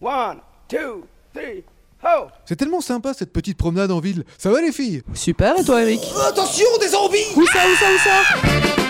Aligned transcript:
One, 0.00 0.40
two, 0.68 1.04
three, 1.34 1.64
ho! 2.04 2.26
C'est 2.44 2.56
tellement 2.56 2.80
sympa 2.80 3.14
cette 3.14 3.32
petite 3.32 3.56
promenade 3.56 3.90
en 3.90 4.00
ville. 4.00 4.24
Ça 4.36 4.50
va 4.50 4.60
les 4.60 4.72
filles? 4.72 5.02
Super, 5.14 5.58
et 5.58 5.64
toi, 5.64 5.82
Eric? 5.82 6.00
Attention, 6.28 6.66
des 6.80 6.88
zombies 6.88 7.24
Où 7.34 7.46
ça, 7.46 7.60
où 7.66 7.76
ça, 7.76 7.86
où 7.94 7.98
ça? 7.98 8.85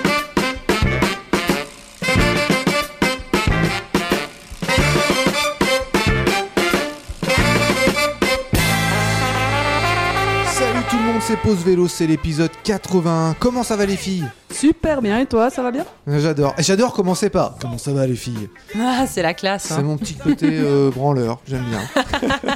C'est 11.27 11.37
Pause 11.39 11.65
Vélo, 11.65 11.89
c'est 11.89 12.07
l'épisode 12.07 12.53
81. 12.63 13.35
Comment 13.41 13.65
ça 13.65 13.75
va 13.75 13.85
les 13.85 13.97
filles? 13.97 14.25
Super 14.49 15.03
bien, 15.03 15.19
et 15.19 15.27
toi, 15.27 15.51
ça 15.51 15.61
va 15.61 15.73
bien? 15.73 15.85
J'adore. 16.07 16.55
Et 16.57 16.63
J'adore 16.63 16.93
commencer 16.93 17.31
par 17.31 17.57
Comment 17.61 17.79
ça 17.79 17.93
va 17.93 18.07
les 18.07 18.15
filles? 18.15 18.49
Ah, 18.79 19.07
c'est 19.09 19.23
la 19.23 19.35
classe. 19.35 19.65
C'est 19.65 19.75
hein. 19.75 19.83
mon 19.83 19.97
petit 19.97 20.15
côté 20.15 20.47
euh, 20.53 20.93
branleur, 20.93 21.41
j'aime 21.47 21.65
bien. 21.65 21.81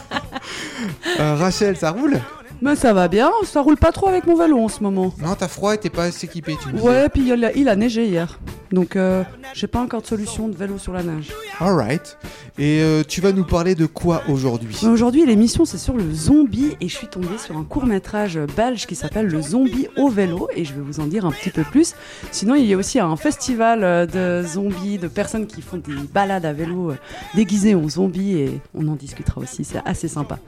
Euh, 1.18 1.34
Rachel, 1.34 1.76
ça 1.76 1.90
roule? 1.90 2.18
Mais 2.62 2.76
ça 2.76 2.92
va 2.92 3.08
bien, 3.08 3.30
ça 3.44 3.62
roule 3.62 3.76
pas 3.78 3.90
trop 3.90 4.08
avec 4.08 4.26
mon 4.26 4.36
vélo 4.36 4.58
en 4.58 4.68
ce 4.68 4.82
moment. 4.82 5.14
Non, 5.22 5.34
t'as 5.38 5.48
froid 5.48 5.74
et 5.74 5.78
t'es 5.78 5.88
pas 5.88 6.04
assez 6.04 6.26
équipé, 6.26 6.56
tu 6.62 6.68
me. 6.72 6.80
Ouais, 6.80 7.08
puis 7.08 7.22
il 7.26 7.44
a, 7.44 7.52
il 7.56 7.68
a 7.68 7.76
neigé 7.76 8.06
hier. 8.06 8.38
Donc, 8.70 8.96
euh, 8.96 9.24
j'ai 9.54 9.66
pas 9.66 9.80
encore 9.80 10.02
de 10.02 10.06
solution 10.06 10.46
de 10.46 10.56
vélo 10.56 10.78
sur 10.78 10.92
la 10.92 11.02
neige. 11.02 11.30
Alright. 11.58 12.18
Et 12.58 12.82
euh, 12.82 13.02
tu 13.06 13.20
vas 13.20 13.32
nous 13.32 13.44
parler 13.44 13.74
de 13.74 13.86
quoi 13.86 14.22
aujourd'hui? 14.28 14.76
Mais 14.82 14.88
Aujourd'hui, 14.88 15.24
l'émission, 15.24 15.64
c'est 15.64 15.78
sur 15.78 15.94
le 15.94 16.12
zombie 16.12 16.76
et 16.80 16.88
je 16.88 16.94
suis 16.94 17.06
tombée 17.08 17.38
sur 17.38 17.56
un 17.56 17.64
court-métrage 17.64 18.38
belge 18.56 18.86
qui 18.86 18.94
s'appelle 18.94 19.26
Le 19.26 19.40
zombie 19.40 19.88
au 19.96 20.08
vélo 20.08 20.48
et 20.54 20.64
je 20.64 20.74
vais 20.74 20.82
vous 20.82 21.00
en 21.00 21.06
dire 21.06 21.24
un 21.24 21.32
petit 21.32 21.50
peu 21.50 21.64
plus. 21.64 21.94
Sinon, 22.30 22.54
il 22.54 22.66
y 22.66 22.74
a 22.74 22.76
aussi 22.76 23.00
un 23.00 23.16
festival 23.16 23.82
euh, 23.82 24.06
de 24.06 24.46
zombies, 24.46 24.98
de 24.98 25.08
personnes 25.08 25.46
qui 25.46 25.62
font 25.62 25.78
des 25.78 25.94
balades 26.12 26.44
à 26.44 26.52
vélo 26.52 26.90
euh, 26.90 26.96
déguisées 27.34 27.74
en 27.74 27.88
zombies 27.88 28.36
et 28.36 28.60
on 28.74 28.86
en 28.88 28.94
discutera 28.94 29.40
aussi, 29.40 29.64
c'est 29.64 29.80
assez 29.84 30.08
sympa. 30.08 30.38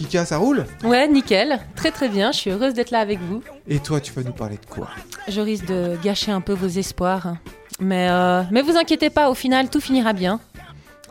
Kika, 0.00 0.24
ça 0.24 0.38
roule 0.38 0.64
Ouais, 0.82 1.06
nickel. 1.08 1.58
Très 1.76 1.90
très 1.90 2.08
bien. 2.08 2.32
Je 2.32 2.38
suis 2.38 2.50
heureuse 2.50 2.72
d'être 2.72 2.90
là 2.90 3.00
avec 3.00 3.18
vous. 3.20 3.42
Et 3.68 3.80
toi, 3.80 4.00
tu 4.00 4.14
vas 4.14 4.22
nous 4.22 4.32
parler 4.32 4.56
de 4.56 4.64
quoi 4.64 4.88
Je 5.28 5.42
risque 5.42 5.66
de 5.66 5.98
gâcher 6.02 6.32
un 6.32 6.40
peu 6.40 6.54
vos 6.54 6.68
espoirs. 6.68 7.34
Mais, 7.80 8.08
euh, 8.08 8.42
mais 8.50 8.62
vous 8.62 8.78
inquiétez 8.78 9.10
pas, 9.10 9.28
au 9.28 9.34
final, 9.34 9.68
tout 9.68 9.78
finira 9.78 10.14
bien. 10.14 10.40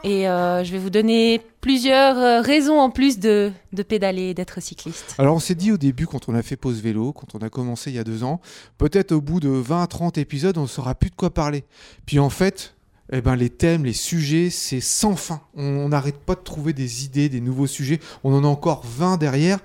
Et 0.03 0.27
euh, 0.27 0.63
je 0.63 0.71
vais 0.71 0.79
vous 0.79 0.89
donner 0.89 1.39
plusieurs 1.61 2.17
euh, 2.17 2.41
raisons 2.41 2.79
en 2.79 2.89
plus 2.89 3.19
de, 3.19 3.51
de 3.73 3.83
pédaler 3.83 4.29
et 4.29 4.33
d'être 4.33 4.59
cycliste. 4.59 5.13
Alors 5.19 5.35
on 5.35 5.39
s'est 5.39 5.55
dit 5.55 5.71
au 5.71 5.77
début 5.77 6.07
quand 6.07 6.27
on 6.27 6.33
a 6.33 6.41
fait 6.41 6.55
pause 6.55 6.81
vélo, 6.81 7.11
quand 7.11 7.35
on 7.35 7.45
a 7.45 7.49
commencé 7.49 7.91
il 7.91 7.97
y 7.97 7.99
a 7.99 8.05
deux 8.05 8.23
ans, 8.23 8.39
peut-être 8.77 9.11
au 9.11 9.19
bout 9.19 9.41
de 9.41 9.49
20 9.49 9.83
à 9.83 9.87
30 9.87 10.17
épisodes 10.17 10.57
on 10.57 10.61
ne 10.61 10.67
saura 10.67 10.95
plus 10.95 11.09
de 11.09 11.15
quoi 11.15 11.31
parler. 11.33 11.65
Puis 12.05 12.17
en 12.17 12.29
fait, 12.29 12.75
eh 13.11 13.21
ben, 13.21 13.35
les 13.35 13.49
thèmes, 13.49 13.85
les 13.85 13.93
sujets, 13.93 14.49
c'est 14.51 14.81
sans 14.81 15.15
fin. 15.15 15.41
On 15.55 15.89
n'arrête 15.89 16.17
pas 16.17 16.35
de 16.35 16.41
trouver 16.41 16.73
des 16.73 17.05
idées, 17.05 17.27
des 17.27 17.41
nouveaux 17.41 17.65
sujets. 17.65 17.99
On 18.23 18.33
en 18.33 18.43
a 18.43 18.47
encore 18.47 18.85
20 18.85 19.17
derrière. 19.17 19.59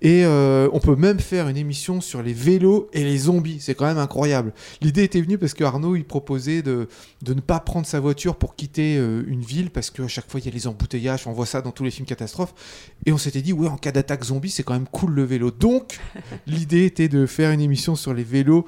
Et 0.00 0.24
euh, 0.24 0.70
on 0.72 0.80
peut 0.80 0.96
même 0.96 1.20
faire 1.20 1.48
une 1.48 1.58
émission 1.58 2.00
sur 2.00 2.22
les 2.22 2.32
vélos 2.32 2.88
et 2.94 3.04
les 3.04 3.18
zombies. 3.18 3.58
C'est 3.60 3.74
quand 3.74 3.84
même 3.84 3.98
incroyable. 3.98 4.54
L'idée 4.80 5.02
était 5.02 5.20
venue 5.20 5.36
parce 5.36 5.52
que 5.52 5.62
Arnaud, 5.62 5.94
il 5.94 6.04
proposait 6.04 6.62
de, 6.62 6.88
de 7.22 7.34
ne 7.34 7.40
pas 7.40 7.60
prendre 7.60 7.86
sa 7.86 8.00
voiture 8.00 8.36
pour 8.36 8.56
quitter 8.56 8.96
euh, 8.96 9.24
une 9.26 9.42
ville 9.42 9.70
parce 9.70 9.90
qu'à 9.90 10.08
chaque 10.08 10.30
fois, 10.30 10.40
il 10.40 10.46
y 10.46 10.48
a 10.48 10.52
les 10.52 10.66
embouteillages. 10.66 11.26
On 11.26 11.32
voit 11.32 11.46
ça 11.46 11.60
dans 11.60 11.72
tous 11.72 11.84
les 11.84 11.90
films 11.90 12.06
catastrophes. 12.06 12.54
Et 13.04 13.12
on 13.12 13.18
s'était 13.18 13.42
dit, 13.42 13.52
ouais, 13.52 13.68
en 13.68 13.76
cas 13.76 13.92
d'attaque 13.92 14.24
zombie, 14.24 14.50
c'est 14.50 14.62
quand 14.62 14.74
même 14.74 14.88
cool 14.90 15.12
le 15.12 15.24
vélo. 15.24 15.50
Donc, 15.50 15.98
l'idée 16.46 16.86
était 16.86 17.08
de 17.08 17.26
faire 17.26 17.50
une 17.50 17.60
émission 17.60 17.94
sur 17.94 18.14
les 18.14 18.24
vélos 18.24 18.64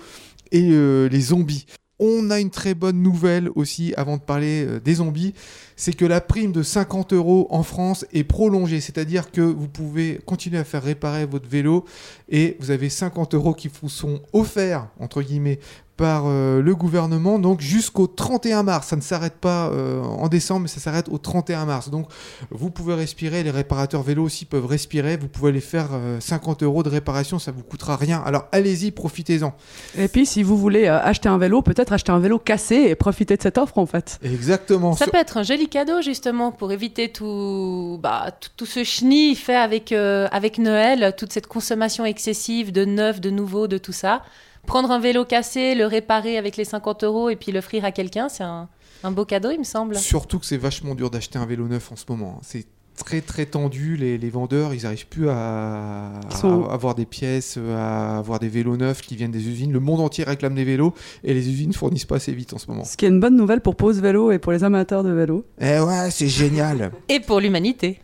et 0.53 0.69
euh, 0.73 1.09
les 1.09 1.21
zombies. 1.21 1.65
On 1.99 2.31
a 2.31 2.39
une 2.41 2.51
très 2.51 2.75
bonne 2.75 3.03
nouvelle 3.03 3.51
aussi 3.55 3.93
avant 3.97 4.17
de 4.17 4.23
parler 4.23 4.65
euh, 4.67 4.81
des 4.81 4.95
zombies, 4.95 5.35
c'est 5.77 5.93
que 5.93 6.05
la 6.05 6.21
prime 6.21 6.53
de 6.53 6.63
50 6.63 7.13
euros 7.13 7.49
en 7.51 7.63
France 7.63 8.07
est 8.13 8.25
prolongée, 8.25 8.81
c'est-à-dire 8.81 9.31
que 9.31 9.41
vous 9.41 9.69
pouvez 9.69 10.21
continuer 10.25 10.59
à 10.59 10.65
faire 10.65 10.83
réparer 10.83 11.27
votre 11.27 11.49
vélo 11.49 11.85
et 12.29 12.57
vous 12.61 12.71
avez 12.71 12.89
50 12.89 13.35
euros 13.35 13.55
qui 13.55 13.69
vous 13.69 13.89
sont 13.89 14.21
offerts, 14.33 14.89
entre 15.01 15.23
guillemets, 15.23 15.59
par 15.99 16.25
euh, 16.27 16.63
le 16.63 16.75
gouvernement, 16.77 17.39
donc 17.41 17.61
jusqu'au 17.61 18.07
31 18.07 18.63
mars. 18.63 18.87
Ça 18.87 18.97
ne 18.97 19.01
s'arrête 19.03 19.35
pas 19.35 19.69
euh, 19.69 20.01
en 20.01 20.29
décembre, 20.29 20.61
mais 20.63 20.69
ça 20.69 20.79
s'arrête 20.81 21.09
au 21.11 21.19
31 21.19 21.67
mars. 21.67 21.91
Donc 21.91 22.07
vous 22.51 22.71
pouvez 22.71 22.95
respirer, 22.95 23.43
les 23.43 23.51
réparateurs 23.51 24.03
vélo 24.03 24.23
aussi 24.23 24.45
peuvent 24.45 24.65
respirer, 24.65 25.17
vous 25.17 25.27
pouvez 25.29 25.51
aller 25.51 25.61
faire 25.61 25.89
euh, 25.93 26.21
50 26.21 26.63
euros 26.63 26.85
de 26.85 26.89
réparation, 26.89 27.39
ça 27.41 27.51
vous 27.51 27.65
coûtera 27.65 27.97
rien. 27.97 28.23
Alors 28.25 28.45
allez-y, 28.53 28.93
profitez-en. 28.93 29.53
Et 29.99 30.07
puis, 30.07 30.25
si 30.25 30.45
vous 30.45 30.57
voulez 30.57 30.87
euh, 30.87 31.01
acheter 31.03 31.29
un 31.29 31.37
vélo, 31.37 31.63
peut-être 31.63 31.93
acheter 31.93 32.13
un 32.13 32.21
vélo 32.21 32.39
cassé 32.39 32.77
et 32.77 32.95
profiter 32.95 33.37
de 33.37 33.43
cette 33.43 33.59
offre 33.59 33.77
en 33.79 33.87
fait. 33.87 34.21
Exactement. 34.23 34.95
Ça 34.95 35.05
Sur- 35.07 35.13
peut 35.13 35.19
être 35.19 35.37
un 35.39 35.43
joli 35.43 35.69
cadeau 35.69 36.01
justement 36.01 36.53
pour 36.53 36.71
éviter 36.71 37.11
tout, 37.11 37.99
bah, 38.01 38.31
tout, 38.41 38.51
tout 38.57 38.67
ce 38.67 38.85
chenille 38.85 39.35
fait 39.35 39.57
avec, 39.57 39.91
euh, 39.91 40.29
avec 40.31 40.59
Noël, 40.59 41.13
toute 41.19 41.33
cette 41.33 41.49
consommation 41.49 42.05
excessive 42.05 42.71
de 42.71 42.85
neuf, 42.85 43.21
de 43.21 43.31
nouveau, 43.31 43.67
de 43.67 43.79
tout 43.79 43.93
ça. 43.93 44.23
Prendre 44.69 44.91
un 44.91 45.01
vélo 45.01 45.25
cassé, 45.25 45.75
le 45.75 45.87
réparer 45.87 46.37
avec 46.39 46.57
les 46.57 46.65
50 46.65 47.03
euros 47.05 47.31
et 47.31 47.37
puis 47.37 47.53
l'offrir 47.53 47.85
à 47.85 47.91
quelqu'un, 47.91 48.29
c'est 48.29 48.45
un, 48.45 48.69
un 49.03 49.11
beau 49.11 49.25
cadeau, 49.25 49.51
il 49.51 49.59
me 49.59 49.65
semble. 49.65 49.97
Surtout 49.97 50.39
que 50.39 50.47
c'est 50.47 50.59
vachement 50.59 50.95
dur 50.95 51.11
d'acheter 51.11 51.39
un 51.39 51.47
vélo 51.47 51.67
neuf 51.67 51.91
en 51.91 51.97
ce 51.97 52.05
moment. 52.09 52.35
hein. 52.37 52.43
C'est 52.43 52.67
très 52.97 53.21
très 53.23 53.47
tendu. 53.47 53.97
Les, 53.97 54.19
les 54.19 54.29
vendeurs, 54.29 54.75
ils 54.75 54.83
n'arrivent 54.83 55.07
plus 55.07 55.31
à, 55.31 56.11
Ils 56.31 56.37
sont- 56.37 56.67
à 56.67 56.75
avoir 56.75 56.95
des 56.95 57.07
pièces, 57.07 57.57
à 57.57 58.19
avoir 58.19 58.41
des 58.41 58.49
vélos 58.49 58.77
neufs 58.77 59.01
qui 59.01 59.17
viennent 59.17 59.31
des 59.31 59.49
usines. 59.49 59.73
Le 59.73 59.81
monde 59.81 60.01
entier 60.01 60.25
réclame 60.25 60.55
des 60.55 60.65
vélos 60.65 60.93
et 61.25 61.33
les 61.33 61.49
usines 61.49 61.73
fournissent 61.73 62.05
pas 62.05 62.17
assez 62.17 62.33
vite 62.33 62.53
en 62.53 62.59
ce 62.59 62.67
moment. 62.69 62.85
Ce 62.85 62.97
qui 62.97 63.07
est 63.07 63.09
une 63.09 63.21
bonne 63.21 63.37
nouvelle 63.37 63.61
pour 63.63 63.75
Pause 63.77 64.01
Vélo 64.03 64.33
et 64.33 64.39
pour 64.39 64.53
les 64.53 64.65
amateurs 64.65 65.03
de 65.03 65.11
vélo. 65.13 65.45
Eh 65.61 65.79
ouais, 65.81 66.11
c'est 66.11 66.29
génial. 66.29 66.91
Et 67.09 67.21
pour 67.21 67.41
l'humanité. 67.41 68.01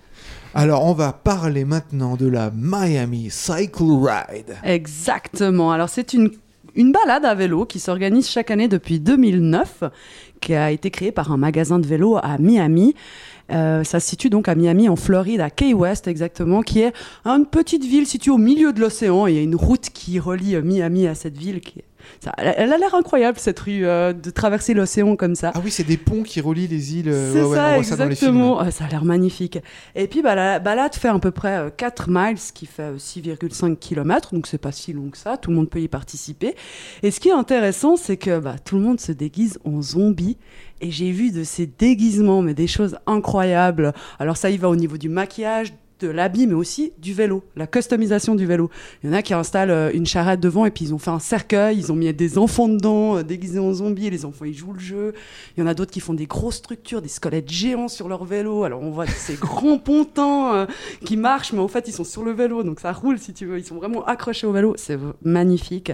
Alors, 0.56 0.84
on 0.84 0.92
va 0.94 1.12
parler 1.12 1.64
maintenant 1.64 2.14
de 2.16 2.28
la 2.28 2.52
Miami 2.54 3.28
Cycle 3.30 3.82
Ride. 4.00 4.54
Exactement. 4.62 5.72
Alors 5.72 5.88
c'est 5.88 6.12
une, 6.12 6.30
une 6.74 6.92
balade 6.92 7.24
à 7.24 7.34
vélo 7.34 7.64
qui 7.66 7.78
s'organise 7.80 8.28
chaque 8.28 8.50
année 8.50 8.68
depuis 8.68 9.00
2009, 9.00 9.84
qui 10.40 10.54
a 10.54 10.70
été 10.70 10.90
créée 10.90 11.12
par 11.12 11.32
un 11.32 11.36
magasin 11.36 11.78
de 11.78 11.86
vélo 11.86 12.16
à 12.16 12.38
Miami. 12.38 12.94
Euh, 13.52 13.84
ça 13.84 14.00
se 14.00 14.08
situe 14.08 14.30
donc 14.30 14.48
à 14.48 14.54
Miami, 14.54 14.88
en 14.88 14.96
Floride, 14.96 15.40
à 15.40 15.50
Key 15.50 15.74
West 15.74 16.08
exactement, 16.08 16.62
qui 16.62 16.80
est 16.80 16.92
une 17.24 17.46
petite 17.46 17.84
ville 17.84 18.06
située 18.06 18.30
au 18.30 18.38
milieu 18.38 18.72
de 18.72 18.80
l'océan. 18.80 19.26
Il 19.26 19.34
y 19.34 19.38
a 19.38 19.42
une 19.42 19.54
route 19.56 19.90
qui 19.90 20.18
relie 20.18 20.56
Miami 20.62 21.06
à 21.06 21.14
cette 21.14 21.36
ville. 21.36 21.60
Qui 21.60 21.80
est- 21.80 21.84
ça- 22.20 22.32
elle 22.38 22.72
a 22.72 22.78
l'air 22.78 22.94
incroyable 22.94 23.38
cette 23.38 23.58
rue 23.60 23.86
euh, 23.86 24.12
de 24.12 24.30
traverser 24.30 24.74
l'océan 24.74 25.16
comme 25.16 25.34
ça. 25.34 25.52
Ah 25.54 25.60
oui, 25.64 25.70
c'est 25.70 25.84
des 25.84 25.96
ponts 25.96 26.22
qui 26.22 26.40
relient 26.40 26.68
les 26.68 26.96
îles. 26.96 27.08
euh, 27.08 27.32
C'est 27.32 27.42
ouais, 27.42 27.56
ça, 27.56 27.78
exactement. 27.78 28.70
Ça 28.70 28.84
a 28.84 28.88
l'air 28.88 29.04
magnifique. 29.04 29.58
Et 29.94 30.06
puis, 30.06 30.22
bah, 30.22 30.34
la 30.34 30.58
balade 30.58 30.94
fait 30.94 31.08
à 31.08 31.18
peu 31.18 31.30
près 31.30 31.56
euh, 31.58 31.70
4 31.76 32.06
miles, 32.08 32.38
ce 32.38 32.52
qui 32.52 32.66
fait 32.66 32.82
euh, 32.82 32.98
6,5 32.98 33.76
km, 33.78 34.34
donc 34.34 34.46
c'est 34.46 34.58
pas 34.58 34.72
si 34.72 34.92
long 34.92 35.10
que 35.10 35.18
ça, 35.18 35.36
tout 35.36 35.50
le 35.50 35.56
monde 35.56 35.68
peut 35.70 35.80
y 35.80 35.88
participer. 35.88 36.54
Et 37.02 37.10
ce 37.10 37.20
qui 37.20 37.28
est 37.28 37.32
intéressant, 37.32 37.96
c'est 37.96 38.16
que 38.16 38.38
bah, 38.38 38.56
tout 38.64 38.76
le 38.76 38.82
monde 38.82 39.00
se 39.00 39.12
déguise 39.12 39.58
en 39.64 39.82
zombie. 39.82 40.36
Et 40.80 40.90
j'ai 40.90 41.12
vu 41.12 41.30
de 41.30 41.44
ces 41.44 41.66
déguisements, 41.66 42.42
mais 42.42 42.52
des 42.52 42.66
choses 42.66 42.96
incroyables. 43.06 43.92
Alors 44.18 44.36
ça 44.36 44.50
y 44.50 44.56
va 44.58 44.68
au 44.68 44.76
niveau 44.76 44.98
du 44.98 45.08
maquillage, 45.08 45.72
de 46.04 46.10
l'habit, 46.10 46.46
mais 46.46 46.54
aussi 46.54 46.92
du 46.98 47.14
vélo, 47.14 47.42
la 47.56 47.66
customisation 47.66 48.34
du 48.34 48.46
vélo. 48.46 48.70
Il 49.02 49.08
y 49.08 49.12
en 49.12 49.16
a 49.16 49.22
qui 49.22 49.32
installent 49.32 49.70
euh, 49.70 49.90
une 49.92 50.06
charrette 50.06 50.40
devant 50.40 50.66
et 50.66 50.70
puis 50.70 50.84
ils 50.84 50.94
ont 50.94 50.98
fait 50.98 51.10
un 51.10 51.18
cercueil, 51.18 51.78
ils 51.78 51.90
ont 51.90 51.96
mis 51.96 52.12
des 52.12 52.36
enfants 52.38 52.68
dedans, 52.68 53.16
euh, 53.16 53.22
déguisés 53.22 53.58
en 53.58 53.72
zombies, 53.72 54.08
et 54.08 54.10
les 54.10 54.24
enfants 54.24 54.44
ils 54.44 54.54
jouent 54.54 54.74
le 54.74 54.80
jeu. 54.80 55.14
Il 55.56 55.60
y 55.60 55.62
en 55.62 55.66
a 55.66 55.74
d'autres 55.74 55.90
qui 55.90 56.00
font 56.00 56.14
des 56.14 56.26
grosses 56.26 56.56
structures, 56.56 57.00
des 57.00 57.08
squelettes 57.08 57.50
géants 57.50 57.88
sur 57.88 58.08
leur 58.08 58.24
vélo. 58.24 58.64
Alors 58.64 58.82
on 58.82 58.90
voit 58.90 59.06
ces 59.06 59.34
grands 59.34 59.78
pontins 59.84 60.54
euh, 60.54 60.66
qui 61.04 61.16
marchent, 61.16 61.52
mais 61.52 61.60
en 61.60 61.68
fait 61.68 61.88
ils 61.88 61.94
sont 61.94 62.04
sur 62.04 62.22
le 62.22 62.32
vélo, 62.32 62.62
donc 62.62 62.80
ça 62.80 62.92
roule 62.92 63.18
si 63.18 63.32
tu 63.32 63.46
veux. 63.46 63.58
Ils 63.58 63.64
sont 63.64 63.76
vraiment 63.76 64.04
accrochés 64.04 64.46
au 64.46 64.52
vélo, 64.52 64.74
c'est 64.76 64.98
magnifique. 65.22 65.92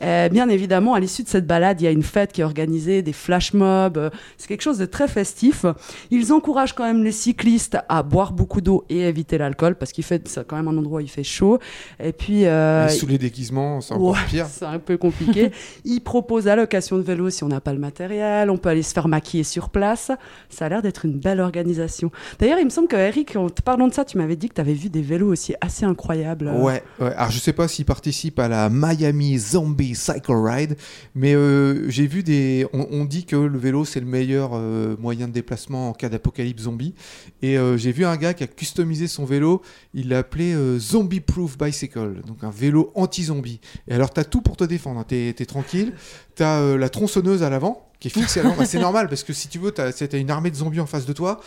Bien 0.00 0.48
évidemment, 0.48 0.94
à 0.94 1.00
l'issue 1.00 1.24
de 1.24 1.28
cette 1.28 1.46
balade, 1.46 1.78
il 1.82 1.84
y 1.84 1.86
a 1.86 1.90
une 1.90 2.02
fête 2.02 2.32
qui 2.32 2.40
est 2.40 2.44
organisée, 2.44 3.02
des 3.02 3.12
flash 3.12 3.52
mobs. 3.52 4.10
C'est 4.38 4.48
quelque 4.48 4.62
chose 4.62 4.78
de 4.78 4.86
très 4.86 5.08
festif. 5.08 5.66
Ils 6.10 6.32
encouragent 6.32 6.74
quand 6.74 6.84
même 6.84 7.04
les 7.04 7.12
cyclistes 7.12 7.76
à 7.86 8.02
boire 8.02 8.32
beaucoup 8.32 8.62
d'eau 8.62 8.84
et 8.88 9.00
éviter 9.00 9.36
l'alcool 9.40 9.74
parce 9.76 9.92
qu'il 9.92 10.04
fait 10.04 10.26
c'est 10.28 10.46
quand 10.46 10.56
même 10.56 10.68
un 10.68 10.76
endroit 10.76 10.98
où 10.98 11.02
il 11.02 11.10
fait 11.10 11.24
chaud. 11.24 11.58
Et 12.02 12.12
puis 12.12 12.46
euh, 12.46 12.88
sous 12.88 13.06
les 13.06 13.18
déguisements, 13.18 13.80
c'est 13.80 13.94
encore 13.94 14.10
Ouais, 14.10 14.18
pire. 14.28 14.46
C'est 14.50 14.64
un 14.64 14.78
peu 14.78 14.96
compliqué. 14.96 15.50
Ils 15.84 16.00
proposent 16.00 16.46
la 16.46 16.56
location 16.56 16.96
de 16.96 17.02
vélo 17.02 17.30
si 17.30 17.44
on 17.44 17.48
n'a 17.48 17.60
pas 17.60 17.72
le 17.72 17.78
matériel. 17.78 18.50
On 18.50 18.56
peut 18.58 18.68
aller 18.68 18.82
se 18.82 18.92
faire 18.92 19.08
maquiller 19.08 19.44
sur 19.44 19.70
place. 19.70 20.10
Ça 20.48 20.66
a 20.66 20.68
l'air 20.68 20.82
d'être 20.82 21.04
une 21.04 21.18
belle 21.18 21.40
organisation. 21.40 22.10
D'ailleurs, 22.38 22.58
il 22.58 22.64
me 22.64 22.70
semble 22.70 22.88
que 22.88 22.96
Eric, 22.96 23.36
en 23.36 23.48
te 23.48 23.62
parlant 23.62 23.88
de 23.88 23.94
ça, 23.94 24.04
tu 24.04 24.18
m'avais 24.18 24.36
dit 24.36 24.48
que 24.48 24.54
tu 24.54 24.60
avais 24.60 24.74
vu 24.74 24.88
des 24.88 25.02
vélos 25.02 25.28
aussi 25.28 25.54
assez 25.60 25.84
incroyables. 25.84 26.48
Ouais, 26.48 26.82
ouais. 27.00 27.14
Alors 27.16 27.30
je 27.30 27.38
sais 27.38 27.52
pas 27.52 27.68
s'il 27.68 27.84
participe 27.84 28.38
à 28.38 28.48
la 28.48 28.68
Miami 28.68 29.38
Zombie 29.38 29.94
Cycle 29.94 30.32
Ride, 30.32 30.76
mais 31.14 31.34
euh, 31.34 31.88
j'ai 31.88 32.06
vu 32.06 32.22
des. 32.22 32.66
On, 32.72 32.86
on 32.90 33.04
dit 33.04 33.24
que 33.24 33.36
le 33.36 33.58
vélo 33.58 33.84
c'est 33.84 34.00
le 34.00 34.06
meilleur 34.06 34.50
euh, 34.54 34.96
moyen 34.98 35.28
de 35.28 35.32
déplacement 35.32 35.90
en 35.90 35.92
cas 35.92 36.08
d'apocalypse 36.08 36.62
zombie. 36.62 36.94
Et 37.42 37.58
euh, 37.58 37.76
j'ai 37.76 37.92
vu 37.92 38.04
un 38.04 38.16
gars 38.16 38.34
qui 38.34 38.44
a 38.44 38.46
customisé 38.46 39.06
son 39.06 39.24
vélo. 39.30 39.62
Il 39.94 40.08
l'a 40.10 40.18
appelé 40.18 40.52
euh, 40.52 40.78
Zombie 40.78 41.20
Proof 41.20 41.56
Bicycle, 41.56 42.20
donc 42.26 42.44
un 42.44 42.50
vélo 42.50 42.92
anti-zombie. 42.94 43.60
Et 43.88 43.94
alors 43.94 44.10
t'as 44.12 44.24
tout 44.24 44.42
pour 44.42 44.56
te 44.56 44.64
défendre. 44.64 45.00
hein. 45.00 45.04
T'es 45.08 45.28
es 45.38 45.46
tranquille. 45.46 45.94
T'as 46.34 46.60
euh, 46.60 46.76
la 46.76 46.88
tronçonneuse 46.90 47.42
à 47.42 47.48
l'avant 47.50 47.86
qui 48.00 48.08
est 48.08 48.10
fixée 48.10 48.40
à 48.40 48.42
l'avant. 48.42 48.56
Bah, 48.56 48.66
c'est 48.66 48.78
normal 48.88 49.08
parce 49.08 49.22
que 49.24 49.32
si 49.32 49.48
tu 49.48 49.58
veux, 49.58 49.72
t'as 49.72 49.88
as 49.90 50.16
une 50.16 50.30
armée 50.30 50.50
de 50.50 50.56
zombies 50.56 50.80
en 50.80 50.86
face 50.86 51.06
de 51.06 51.12
toi. 51.12 51.40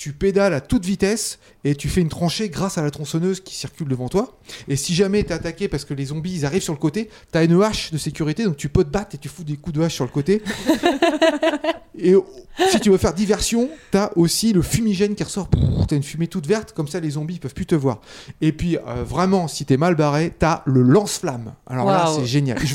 Tu 0.00 0.14
pédales 0.14 0.54
à 0.54 0.62
toute 0.62 0.86
vitesse 0.86 1.38
et 1.62 1.74
tu 1.74 1.90
fais 1.90 2.00
une 2.00 2.08
tranchée 2.08 2.48
grâce 2.48 2.78
à 2.78 2.82
la 2.82 2.90
tronçonneuse 2.90 3.40
qui 3.40 3.54
circule 3.54 3.86
devant 3.86 4.08
toi. 4.08 4.38
Et 4.66 4.76
si 4.76 4.94
jamais 4.94 5.22
t'es 5.24 5.34
attaqué 5.34 5.68
parce 5.68 5.84
que 5.84 5.92
les 5.92 6.06
zombies 6.06 6.32
ils 6.36 6.46
arrivent 6.46 6.62
sur 6.62 6.72
le 6.72 6.78
côté, 6.78 7.10
t'as 7.32 7.44
une 7.44 7.62
hache 7.62 7.90
de 7.90 7.98
sécurité 7.98 8.44
donc 8.44 8.56
tu 8.56 8.70
peux 8.70 8.82
te 8.82 8.88
battre 8.88 9.14
et 9.16 9.18
tu 9.18 9.28
fous 9.28 9.44
des 9.44 9.56
coups 9.56 9.76
de 9.76 9.82
hache 9.82 9.96
sur 9.96 10.06
le 10.06 10.10
côté. 10.10 10.42
et 11.98 12.14
si 12.70 12.80
tu 12.80 12.88
veux 12.88 12.96
faire 12.96 13.12
diversion, 13.12 13.68
t'as 13.90 14.10
aussi 14.16 14.54
le 14.54 14.62
fumigène 14.62 15.14
qui 15.14 15.22
ressort. 15.22 15.50
T'as 15.86 15.96
une 15.96 16.02
fumée 16.02 16.28
toute 16.28 16.46
verte, 16.46 16.72
comme 16.72 16.88
ça 16.88 16.98
les 16.98 17.10
zombies 17.10 17.34
ils 17.34 17.40
peuvent 17.40 17.52
plus 17.52 17.66
te 17.66 17.74
voir. 17.74 18.00
Et 18.40 18.52
puis 18.52 18.78
euh, 18.78 19.04
vraiment, 19.04 19.48
si 19.48 19.66
t'es 19.66 19.76
mal 19.76 19.96
barré, 19.96 20.32
t'as 20.38 20.62
le 20.64 20.80
lance-flamme. 20.80 21.52
Alors 21.66 21.86
là, 21.86 22.10
c'est 22.16 22.24
génial. 22.24 22.58
Je 22.58 22.74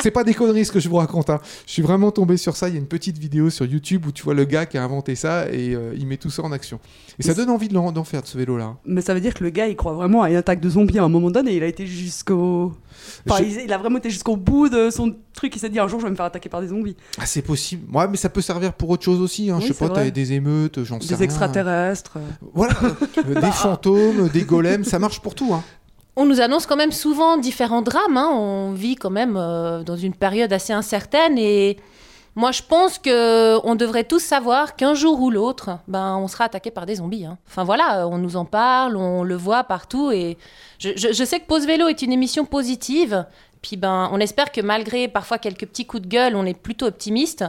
c'est 0.00 0.10
pas 0.12 0.22
des 0.22 0.34
conneries 0.34 0.64
ce 0.64 0.72
que 0.72 0.80
je 0.80 0.88
vous 0.88 0.96
raconte. 0.96 1.30
hein. 1.30 1.40
Je 1.66 1.72
suis 1.72 1.82
vraiment 1.82 2.12
tombé 2.12 2.36
sur 2.36 2.56
ça. 2.56 2.68
Il 2.68 2.74
y 2.74 2.76
a 2.76 2.80
une 2.80 2.86
petite 2.86 3.18
vidéo 3.18 3.50
sur 3.50 3.66
YouTube 3.66 4.06
où 4.06 4.12
tu 4.12 4.22
vois 4.22 4.34
le 4.34 4.44
gars 4.44 4.66
qui 4.66 4.78
a 4.78 4.84
inventé 4.84 5.16
ça 5.16 5.48
et 5.50 5.74
euh, 5.74 5.94
il 5.96 6.06
met 6.06 6.18
tout 6.18 6.30
ça 6.30 6.42
en 6.42 6.51
action. 6.52 6.78
Et 7.18 7.22
ça 7.22 7.34
donne 7.34 7.50
envie 7.50 7.68
de 7.68 7.74
d'en 7.74 8.04
faire 8.04 8.22
de 8.22 8.26
ce 8.26 8.38
vélo-là. 8.38 8.76
Mais 8.86 9.00
ça 9.00 9.12
veut 9.14 9.20
dire 9.20 9.34
que 9.34 9.42
le 9.44 9.50
gars, 9.50 9.66
il 9.66 9.76
croit 9.76 9.92
vraiment 9.92 10.22
à 10.22 10.30
une 10.30 10.36
attaque 10.36 10.60
de 10.60 10.68
zombies 10.70 10.98
à 10.98 11.04
un 11.04 11.08
moment 11.08 11.30
donné. 11.30 11.56
Il 11.56 11.62
a 11.62 11.66
été 11.66 11.86
jusqu'au. 11.86 12.72
Enfin, 13.28 13.42
Je- 13.42 13.60
il, 13.64 13.72
a 13.72 13.78
vraiment 13.78 13.98
été 13.98 14.10
jusqu'au 14.10 14.36
bout 14.36 14.68
de 14.68 14.90
son 14.90 15.14
truc. 15.34 15.54
Il 15.56 15.58
s'est 15.58 15.68
dit 15.68 15.78
un 15.80 15.88
jour, 15.88 15.98
je 16.00 16.04
vais 16.04 16.10
me 16.10 16.16
faire 16.16 16.26
attaquer 16.26 16.48
par 16.48 16.60
des 16.60 16.68
zombies. 16.68 16.96
Ah, 17.18 17.26
c'est 17.26 17.42
possible. 17.42 17.84
Ouais, 17.94 18.06
mais 18.08 18.16
ça 18.16 18.28
peut 18.28 18.40
servir 18.40 18.72
pour 18.74 18.90
autre 18.90 19.02
chose 19.04 19.20
aussi. 19.20 19.50
Hein. 19.50 19.56
Oui, 19.60 19.66
je 19.68 19.72
sais 19.72 19.88
pas, 19.88 19.94
t'as 19.94 20.10
des 20.10 20.32
émeutes, 20.32 20.84
j'en 20.84 21.00
sais 21.00 21.08
Des 21.08 21.14
rien. 21.16 21.24
extraterrestres. 21.24 22.18
Voilà, 22.54 22.74
Euh, 23.28 23.40
des 23.40 23.50
fantômes, 23.52 24.28
des 24.28 24.42
golems, 24.42 24.84
ça 24.84 24.98
marche 24.98 25.20
pour 25.20 25.34
tout. 25.34 25.52
Hein. 25.52 25.62
On 26.16 26.26
nous 26.26 26.40
annonce 26.40 26.66
quand 26.66 26.76
même 26.76 26.92
souvent 26.92 27.38
différents 27.38 27.82
drames. 27.82 28.16
hein. 28.16 28.28
On 28.32 28.72
vit 28.72 28.96
quand 28.96 29.10
même 29.10 29.34
euh, 29.36 29.82
dans 29.82 29.96
une 29.96 30.14
période 30.14 30.52
assez 30.52 30.72
incertaine 30.72 31.38
et 31.38 31.78
moi 32.34 32.50
je 32.50 32.62
pense 32.62 32.98
que 32.98 33.58
on 33.64 33.74
devrait 33.74 34.04
tous 34.04 34.20
savoir 34.20 34.76
qu'un 34.76 34.94
jour 34.94 35.20
ou 35.20 35.30
l'autre, 35.30 35.78
ben 35.86 36.16
on 36.16 36.28
sera 36.28 36.44
attaqué 36.44 36.70
par 36.70 36.86
des 36.86 36.96
zombies. 36.96 37.26
hein. 37.26 37.38
Enfin 37.46 37.64
voilà, 37.64 38.08
on 38.08 38.18
nous 38.18 38.36
en 38.36 38.44
parle, 38.44 38.96
on 38.96 39.22
le 39.22 39.36
voit 39.36 39.64
partout 39.64 40.10
et 40.10 40.38
je, 40.78 41.24
sais 41.24 41.40
que 41.40 41.46
Pause 41.46 41.66
Vélo 41.66 41.88
est 41.88 42.02
une 42.02 42.12
émission 42.12 42.44
positive. 42.44 43.26
Puis 43.60 43.76
ben 43.76 44.08
on 44.12 44.18
espère 44.18 44.50
que 44.50 44.60
malgré 44.60 45.08
parfois 45.08 45.38
quelques 45.38 45.66
petits 45.66 45.86
coups 45.86 46.02
de 46.02 46.08
gueule, 46.08 46.34
on 46.34 46.46
est 46.46 46.58
plutôt 46.58 46.86
optimiste. 46.86 47.44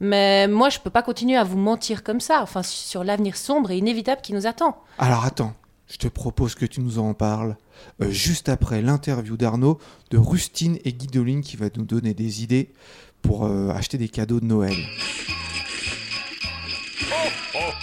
Mais 0.00 0.48
moi 0.48 0.70
je 0.70 0.78
peux 0.78 0.90
pas 0.90 1.02
continuer 1.02 1.36
à 1.36 1.44
vous 1.44 1.58
mentir 1.58 2.02
comme 2.02 2.20
ça. 2.20 2.40
Enfin 2.42 2.62
sur 2.62 3.04
l'avenir 3.04 3.36
sombre 3.36 3.70
et 3.70 3.76
inévitable 3.76 4.22
qui 4.22 4.32
nous 4.32 4.46
attend. 4.46 4.78
Alors 4.98 5.24
attends, 5.24 5.52
je 5.88 5.98
te 5.98 6.08
propose 6.08 6.54
que 6.54 6.64
tu 6.64 6.80
nous 6.80 6.98
en 6.98 7.12
parles 7.12 7.56
euh, 8.00 8.10
juste 8.10 8.48
après 8.48 8.80
l'interview 8.80 9.36
d'Arnaud 9.36 9.78
de 10.10 10.16
Rustine 10.16 10.78
et 10.84 10.92
Guidoline 10.92 11.42
qui 11.42 11.56
va 11.56 11.66
nous 11.76 11.84
donner 11.84 12.14
des 12.14 12.42
idées 12.42 12.72
pour 13.22 13.44
euh, 13.44 13.68
acheter 13.70 13.98
des 13.98 14.08
cadeaux 14.08 14.40
de 14.40 14.46
Noël. 14.46 14.74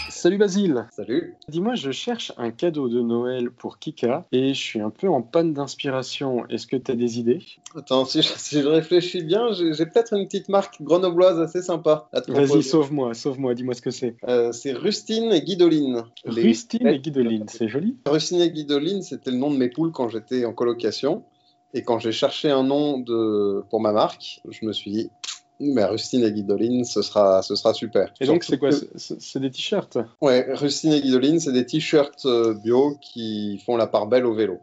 Salut 0.10 0.38
Basile 0.38 0.86
Salut. 0.92 1.36
Dis-moi, 1.48 1.76
je 1.76 1.92
cherche 1.92 2.34
un 2.36 2.52
cadeau 2.52 2.90
de 2.90 3.00
Noël 3.00 3.52
pour 3.52 3.80
Kika 3.80 4.26
et 4.34 4.54
je 4.54 4.60
suis 4.60 4.82
un 4.82 4.90
peu 4.90 5.08
en 5.08 5.22
panne 5.22 5.54
d'inspiration. 5.54 6.46
Est-ce 6.50 6.68
que 6.68 6.76
tu 6.76 6.92
as 6.92 6.96
des 6.96 7.20
idées? 7.20 7.40
Attends, 7.74 8.04
si 8.04 8.22
je, 8.22 8.28
si 8.36 8.62
je 8.62 8.68
réfléchis 8.68 9.24
bien, 9.24 9.54
j'ai 9.54 9.86
peut-être 9.86 10.14
une 10.14 10.26
petite 10.26 10.50
marque 10.50 10.82
grenobloise 10.82 11.40
assez 11.40 11.62
sympa 11.62 12.10
à 12.12 12.20
te 12.20 12.34
Vas-y, 12.34 12.64
sauve-moi, 12.64 13.14
sauve-moi, 13.14 13.54
dis-moi 13.54 13.76
ce 13.76 13.82
que 13.82 13.92
c'est. 13.92 14.18
Euh, 14.28 14.52
c'est 14.52 14.74
Rustine 14.74 15.32
et 15.32 15.42
Guidoline. 15.42 16.04
Les- 16.26 16.42
Rustine 16.42 16.88
et 16.88 17.00
Guidoline, 17.00 17.46
c'est 17.48 17.70
joli. 17.70 17.96
Rustine 18.06 18.42
et 18.42 18.52
Guidoline, 18.52 19.04
c'était 19.04 19.32
le 19.32 19.38
nom 19.38 19.52
de 19.52 19.58
mes 19.58 19.70
poules 19.70 19.94
quand 19.94 20.10
j'étais 20.10 20.44
en 20.44 20.52
colocation. 20.52 21.24
Et 21.76 21.84
quand 21.84 22.00
j'ai 22.00 22.12
cherché 22.12 22.50
un 22.50 22.64
nom 22.64 22.98
de... 22.98 23.64
pour 23.70 23.80
ma 23.80 23.92
marque, 23.92 24.42
je 24.50 24.66
me 24.66 24.74
suis 24.74 24.90
dit, 24.90 25.10
mais 25.60 25.84
Rustine 25.86 26.24
et 26.24 26.32
Guidoline, 26.32 26.86
ce 26.86 27.02
sera, 27.02 27.42
ce 27.42 27.56
sera 27.56 27.74
super. 27.74 28.14
Et 28.20 28.26
donc, 28.26 28.44
c'est 28.44 28.58
quoi 28.58 28.70
c'est 28.96 29.40
des 29.40 29.52
t-shirts? 29.52 29.98
Ouais, 30.22 30.46
Rustine 30.54 30.94
et 30.94 31.02
Guidoline, 31.02 31.40
c'est 31.40 31.52
des 31.52 31.66
t-shirts 31.66 32.26
euh, 32.26 32.54
bio 32.54 32.98
qui 33.02 33.62
font 33.66 33.76
la 33.78 33.88
part 33.88 34.08
belle 34.08 34.26
au 34.26 34.34
vélo. 34.34 34.60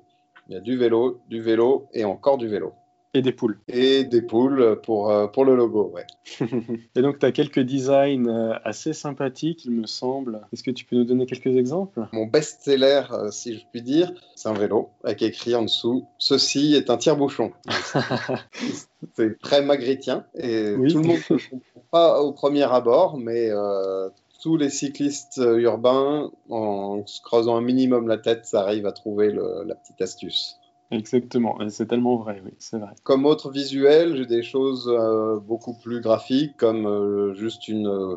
Il 0.49 0.55
y 0.55 0.57
a 0.57 0.61
du 0.61 0.77
vélo, 0.77 1.21
du 1.29 1.41
vélo 1.43 1.87
et 1.93 2.05
encore 2.05 2.39
du 2.39 2.49
vélo. 2.49 2.73
Et 3.17 3.23
des 3.23 3.33
poules. 3.33 3.59
Et 3.69 4.05
des 4.05 4.23
poules 4.23 4.81
pour, 4.83 5.11
euh, 5.11 5.27
pour 5.27 5.45
le 5.45 5.57
logo, 5.57 5.91
ouais. 5.95 6.07
Et 6.97 7.03
donc, 7.03 7.19
tu 7.19 7.27
as 7.27 7.33
quelques 7.33 7.61
designs 7.61 8.27
euh, 8.29 8.55
assez 8.65 8.93
sympathiques, 8.93 9.65
il 9.65 9.73
me 9.73 9.87
semble. 9.87 10.41
Est-ce 10.53 10.63
que 10.63 10.71
tu 10.71 10.85
peux 10.85 10.97
nous 10.97 11.05
donner 11.05 11.27
quelques 11.27 11.57
exemples? 11.57 12.07
Mon 12.13 12.27
best-seller, 12.27 13.03
euh, 13.13 13.31
si 13.31 13.55
je 13.55 13.61
puis 13.73 13.83
dire, 13.83 14.13
c'est 14.35 14.49
un 14.49 14.55
vélo 14.55 14.91
avec 15.05 15.23
écrit 15.23 15.55
en 15.55 15.63
dessous 15.63 16.07
Ceci 16.19 16.75
est 16.75 16.91
un 16.91 16.97
tire-bouchon. 16.97 17.53
c'est 19.15 19.39
très 19.39 19.63
magritien 19.63 20.25
et 20.35 20.75
Oui. 20.75 20.93
tout 20.93 20.99
le 20.99 21.05
monde 21.09 21.17
ne 21.31 21.37
comprend 21.37 21.85
pas 21.91 22.21
au 22.23 22.33
premier 22.33 22.65
abord, 22.65 23.17
mais 23.19 23.49
euh, 23.51 24.09
tous 24.43 24.57
les 24.57 24.71
cyclistes 24.71 25.41
urbains, 25.43 26.31
en 26.51 27.07
se 27.07 27.21
creusant 27.23 27.57
un 27.57 27.61
minimum 27.63 28.07
la 28.09 28.19
tête, 28.19 28.45
ça 28.47 28.61
arrive 28.61 28.87
à 28.87 28.93
trouver 28.93 29.31
le- 29.31 29.65
la 29.67 29.75
petite 29.75 30.01
astuce. 30.03 30.57
Exactement, 30.93 31.59
c'est 31.69 31.87
tellement 31.89 32.17
vrai, 32.17 32.41
oui, 32.45 32.53
c'est 32.59 32.79
vrai. 32.79 32.93
Comme 33.03 33.27
autre 33.27 33.51
visuel, 33.51 34.17
j'ai 34.17 34.27
des 34.27 34.43
choses 34.45 34.87
euh, 34.89 35.41
beaucoup 35.41 35.75
plus 35.77 36.01
graphiques, 36.01 36.57
comme 36.57 36.87
euh, 36.87 37.35
juste 37.35 37.67
une 37.67 37.89
euh, 37.89 38.17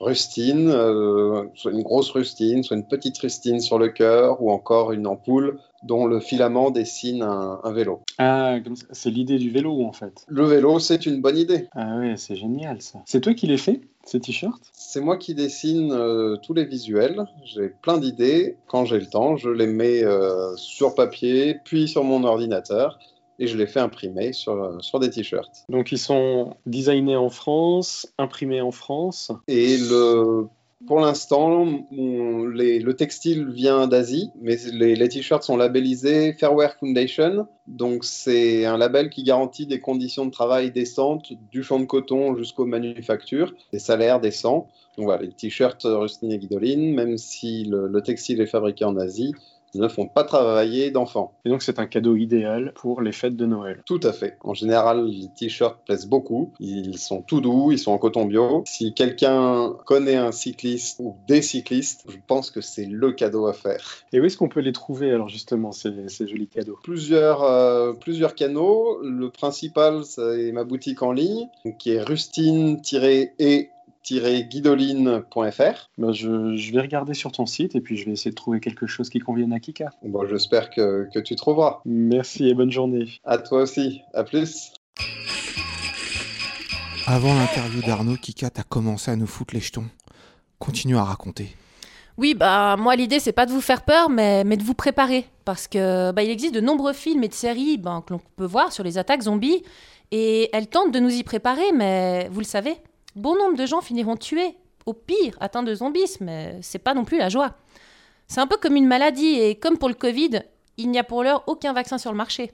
rustine, 0.00 0.70
euh, 0.70 1.44
soit 1.54 1.72
une 1.72 1.82
grosse 1.82 2.10
rustine, 2.10 2.62
soit 2.62 2.76
une 2.76 2.86
petite 2.86 3.18
rustine 3.18 3.60
sur 3.60 3.78
le 3.78 3.88
cœur, 3.88 4.42
ou 4.42 4.50
encore 4.50 4.92
une 4.92 5.06
ampoule 5.06 5.58
dont 5.82 6.06
le 6.06 6.20
filament 6.20 6.70
dessine 6.70 7.22
un, 7.22 7.60
un 7.62 7.72
vélo. 7.72 8.00
Ah, 8.18 8.56
c'est 8.90 9.10
l'idée 9.10 9.38
du 9.38 9.50
vélo, 9.50 9.82
en 9.84 9.92
fait. 9.92 10.24
Le 10.28 10.44
vélo, 10.44 10.78
c'est 10.78 11.06
une 11.06 11.20
bonne 11.20 11.38
idée. 11.38 11.68
Ah 11.72 11.98
ouais, 11.98 12.14
c'est 12.16 12.36
génial, 12.36 12.82
ça. 12.82 13.00
C'est 13.06 13.20
toi 13.20 13.34
qui 13.34 13.46
les 13.46 13.56
fait, 13.56 13.80
ces 14.04 14.20
t-shirts 14.20 14.62
C'est 14.72 15.00
moi 15.00 15.16
qui 15.16 15.34
dessine 15.34 15.92
euh, 15.92 16.36
tous 16.42 16.54
les 16.54 16.64
visuels. 16.64 17.24
J'ai 17.44 17.68
plein 17.68 17.98
d'idées. 17.98 18.56
Quand 18.66 18.84
j'ai 18.84 18.98
le 18.98 19.06
temps, 19.06 19.36
je 19.36 19.48
les 19.48 19.66
mets 19.66 20.02
euh, 20.02 20.54
sur 20.56 20.94
papier, 20.94 21.56
puis 21.64 21.88
sur 21.88 22.04
mon 22.04 22.24
ordinateur, 22.24 22.98
et 23.40 23.46
je 23.46 23.56
les 23.56 23.66
fais 23.66 23.80
imprimer 23.80 24.32
sur, 24.32 24.76
sur 24.80 25.00
des 25.00 25.10
t-shirts. 25.10 25.64
Donc, 25.68 25.90
ils 25.90 25.98
sont 25.98 26.54
designés 26.66 27.16
en 27.16 27.30
France, 27.30 28.12
imprimés 28.18 28.60
en 28.60 28.70
France. 28.70 29.32
Et 29.48 29.78
le, 29.78 30.46
pour 30.86 31.00
l'instant, 31.00 31.64
le 31.90 32.92
textile 32.92 33.50
vient 33.50 33.86
d'Asie, 33.86 34.30
mais 34.42 34.56
les, 34.72 34.94
les 34.94 35.08
t-shirts 35.08 35.42
sont 35.42 35.56
labellisés 35.56 36.34
Fairwear 36.34 36.74
Foundation. 36.78 37.46
Donc, 37.66 38.04
c'est 38.04 38.66
un 38.66 38.76
label 38.76 39.08
qui 39.08 39.22
garantit 39.22 39.66
des 39.66 39.80
conditions 39.80 40.26
de 40.26 40.30
travail 40.30 40.70
décentes, 40.70 41.32
du 41.50 41.62
champ 41.62 41.80
de 41.80 41.86
coton 41.86 42.36
jusqu'aux 42.36 42.66
manufactures, 42.66 43.54
des 43.72 43.78
salaires 43.78 44.20
décents. 44.20 44.68
Donc, 44.98 45.06
voilà, 45.06 45.22
les 45.22 45.32
t-shirts 45.32 45.82
Rustine 45.84 46.30
et 46.32 46.38
Guidoline, 46.38 46.92
même 46.94 47.16
si 47.16 47.64
le, 47.64 47.88
le 47.88 48.02
textile 48.02 48.40
est 48.42 48.46
fabriqué 48.46 48.84
en 48.84 48.98
Asie, 48.98 49.32
ne 49.74 49.88
font 49.88 50.06
pas 50.06 50.24
travailler 50.24 50.90
d'enfants. 50.90 51.32
Et 51.44 51.48
donc, 51.48 51.62
c'est 51.62 51.78
un 51.78 51.86
cadeau 51.86 52.16
idéal 52.16 52.72
pour 52.74 53.02
les 53.02 53.12
fêtes 53.12 53.36
de 53.36 53.46
Noël. 53.46 53.82
Tout 53.86 54.00
à 54.02 54.12
fait. 54.12 54.36
En 54.40 54.54
général, 54.54 55.06
les 55.06 55.28
t-shirts 55.36 55.78
plaisent 55.84 56.06
beaucoup. 56.06 56.52
Ils 56.60 56.98
sont 56.98 57.22
tout 57.22 57.40
doux, 57.40 57.72
ils 57.72 57.78
sont 57.78 57.92
en 57.92 57.98
coton 57.98 58.24
bio. 58.24 58.62
Si 58.66 58.94
quelqu'un 58.94 59.74
connaît 59.86 60.16
un 60.16 60.32
cycliste 60.32 60.98
ou 61.00 61.16
des 61.28 61.42
cyclistes, 61.42 62.04
je 62.08 62.16
pense 62.26 62.50
que 62.50 62.60
c'est 62.60 62.86
le 62.86 63.12
cadeau 63.12 63.46
à 63.46 63.52
faire. 63.52 64.04
Et 64.12 64.20
où 64.20 64.24
est-ce 64.24 64.36
qu'on 64.36 64.48
peut 64.48 64.60
les 64.60 64.72
trouver, 64.72 65.10
alors, 65.10 65.28
justement, 65.28 65.72
ces, 65.72 66.08
ces 66.08 66.26
jolis 66.26 66.48
cadeaux? 66.48 66.78
Plusieurs, 66.82 67.44
euh, 67.44 67.92
plusieurs 67.92 68.34
canaux. 68.34 69.00
Le 69.02 69.30
principal, 69.30 70.04
c'est 70.04 70.52
ma 70.52 70.64
boutique 70.64 71.02
en 71.02 71.12
ligne, 71.12 71.48
qui 71.78 71.90
est 71.90 72.00
rustine-et-guidoline.fr. 74.00 75.90
Ben, 75.98 76.12
je, 76.12 76.56
je 76.56 76.72
vais 76.72 76.80
regarder 76.80 77.14
sur 77.14 77.32
ton 77.32 77.46
site 77.46 77.74
et 77.74 77.80
puis 77.80 77.96
je 77.96 78.06
vais 78.06 78.12
essayer 78.12 78.30
de 78.30 78.36
trouver 78.36 78.60
quelque 78.60 78.86
chose 78.86 79.10
qui 79.10 79.18
convienne 79.18 79.52
à 79.52 79.60
Kika. 79.60 79.90
Bon, 80.02 80.26
j'espère 80.26 80.70
que, 80.70 81.08
que 81.12 81.18
tu 81.18 81.36
trouveras. 81.36 81.80
Merci 81.84 82.48
et 82.48 82.54
bonne 82.54 82.70
journée. 82.70 83.20
À 83.24 83.38
toi 83.38 83.62
aussi. 83.62 84.00
À 84.14 84.24
plus. 84.24 84.72
Avant 87.06 87.34
l'interview 87.34 87.82
d'Arnaud, 87.82 88.16
Kika, 88.16 88.50
t'as 88.50 88.62
commencé 88.62 89.10
à 89.10 89.16
nous 89.16 89.26
foutre 89.26 89.54
les 89.54 89.60
jetons. 89.60 89.86
Continue 90.58 90.96
à 90.96 91.04
raconter. 91.04 91.56
Oui, 92.18 92.34
bah 92.34 92.76
moi 92.76 92.96
l'idée 92.96 93.18
c'est 93.18 93.32
pas 93.32 93.46
de 93.46 93.50
vous 93.50 93.62
faire 93.62 93.82
peur, 93.82 94.10
mais, 94.10 94.44
mais 94.44 94.58
de 94.58 94.62
vous 94.62 94.74
préparer, 94.74 95.24
parce 95.46 95.66
que 95.66 96.12
bah, 96.12 96.22
il 96.22 96.28
existe 96.28 96.54
de 96.54 96.60
nombreux 96.60 96.92
films 96.92 97.24
et 97.24 97.28
de 97.28 97.34
séries 97.34 97.78
ben, 97.78 98.02
que 98.06 98.12
l'on 98.12 98.20
peut 98.36 98.44
voir 98.44 98.72
sur 98.72 98.84
les 98.84 98.98
attaques 98.98 99.22
zombies, 99.22 99.62
et 100.10 100.50
elles 100.52 100.66
tentent 100.66 100.92
de 100.92 101.00
nous 101.00 101.14
y 101.14 101.22
préparer, 101.22 101.72
mais 101.72 102.28
vous 102.30 102.40
le 102.40 102.44
savez, 102.44 102.76
bon 103.16 103.36
nombre 103.36 103.56
de 103.56 103.66
gens 103.66 103.80
finiront 103.80 104.16
tués, 104.16 104.56
au 104.86 104.92
pire 104.92 105.36
atteints 105.40 105.62
de 105.62 105.74
zombies, 105.74 106.16
mais 106.20 106.58
c'est 106.62 106.78
pas 106.78 106.94
non 106.94 107.04
plus 107.04 107.18
la 107.18 107.28
joie. 107.28 107.54
C'est 108.26 108.40
un 108.40 108.46
peu 108.46 108.56
comme 108.56 108.76
une 108.76 108.86
maladie, 108.86 109.40
et 109.40 109.56
comme 109.56 109.78
pour 109.78 109.88
le 109.88 109.94
Covid, 109.94 110.42
il 110.76 110.90
n'y 110.90 110.98
a 110.98 111.04
pour 111.04 111.22
l'heure 111.22 111.44
aucun 111.46 111.72
vaccin 111.72 111.98
sur 111.98 112.10
le 112.10 112.16
marché. 112.16 112.52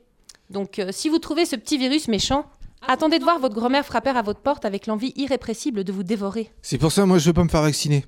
Donc 0.51 0.79
euh, 0.79 0.89
si 0.93 1.09
vous 1.09 1.19
trouvez 1.19 1.45
ce 1.45 1.57
petit 1.57 1.79
virus 1.79 2.09
méchant, 2.09 2.47
attendez 2.87 3.19
de 3.19 3.25
voir 3.25 3.39
votre 3.39 3.55
grand-mère 3.55 3.85
frapper 3.85 4.11
à 4.11 4.23
votre 4.23 4.41
porte 4.41 4.65
avec 4.65 4.87
l'envie 4.87 5.13
irrépressible 5.17 5.85
de 5.85 5.93
vous 5.93 6.03
dévorer. 6.03 6.51
C'est 6.63 6.79
pour 6.79 6.93
ça, 6.93 7.07
moi, 7.07 7.19
je 7.19 7.27
veux 7.27 7.33
pas 7.33 7.45
me 7.45 7.49
faire 7.49 7.63
vacciner. 7.63 8.05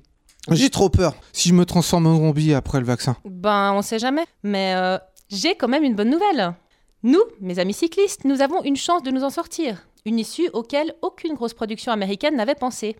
J'ai 0.51 0.69
trop 0.69 0.89
peur. 0.89 1.15
Si 1.33 1.49
je 1.49 1.53
me 1.53 1.65
transforme 1.65 2.07
en 2.07 2.15
zombie 2.15 2.53
après 2.53 2.79
le 2.79 2.85
vaccin. 2.85 3.17
Ben, 3.25 3.73
on 3.73 3.81
sait 3.81 3.99
jamais. 3.99 4.25
Mais 4.41 4.73
euh, 4.75 4.97
j'ai 5.29 5.55
quand 5.55 5.67
même 5.67 5.83
une 5.83 5.95
bonne 5.95 6.09
nouvelle. 6.09 6.55
Nous, 7.03 7.21
mes 7.39 7.59
amis 7.59 7.73
cyclistes, 7.73 8.25
nous 8.25 8.41
avons 8.41 8.63
une 8.63 8.75
chance 8.75 9.03
de 9.03 9.11
nous 9.11 9.23
en 9.23 9.29
sortir. 9.29 9.87
Une 10.05 10.19
issue 10.19 10.49
auquel 10.53 10.95
aucune 11.01 11.33
grosse 11.33 11.53
production 11.53 11.91
américaine 11.91 12.35
n'avait 12.35 12.55
pensé. 12.55 12.95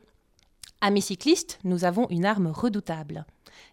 Amis 0.82 1.02
cyclistes, 1.02 1.60
nous 1.64 1.86
avons 1.86 2.08
une 2.10 2.26
arme 2.26 2.48
redoutable. 2.48 3.26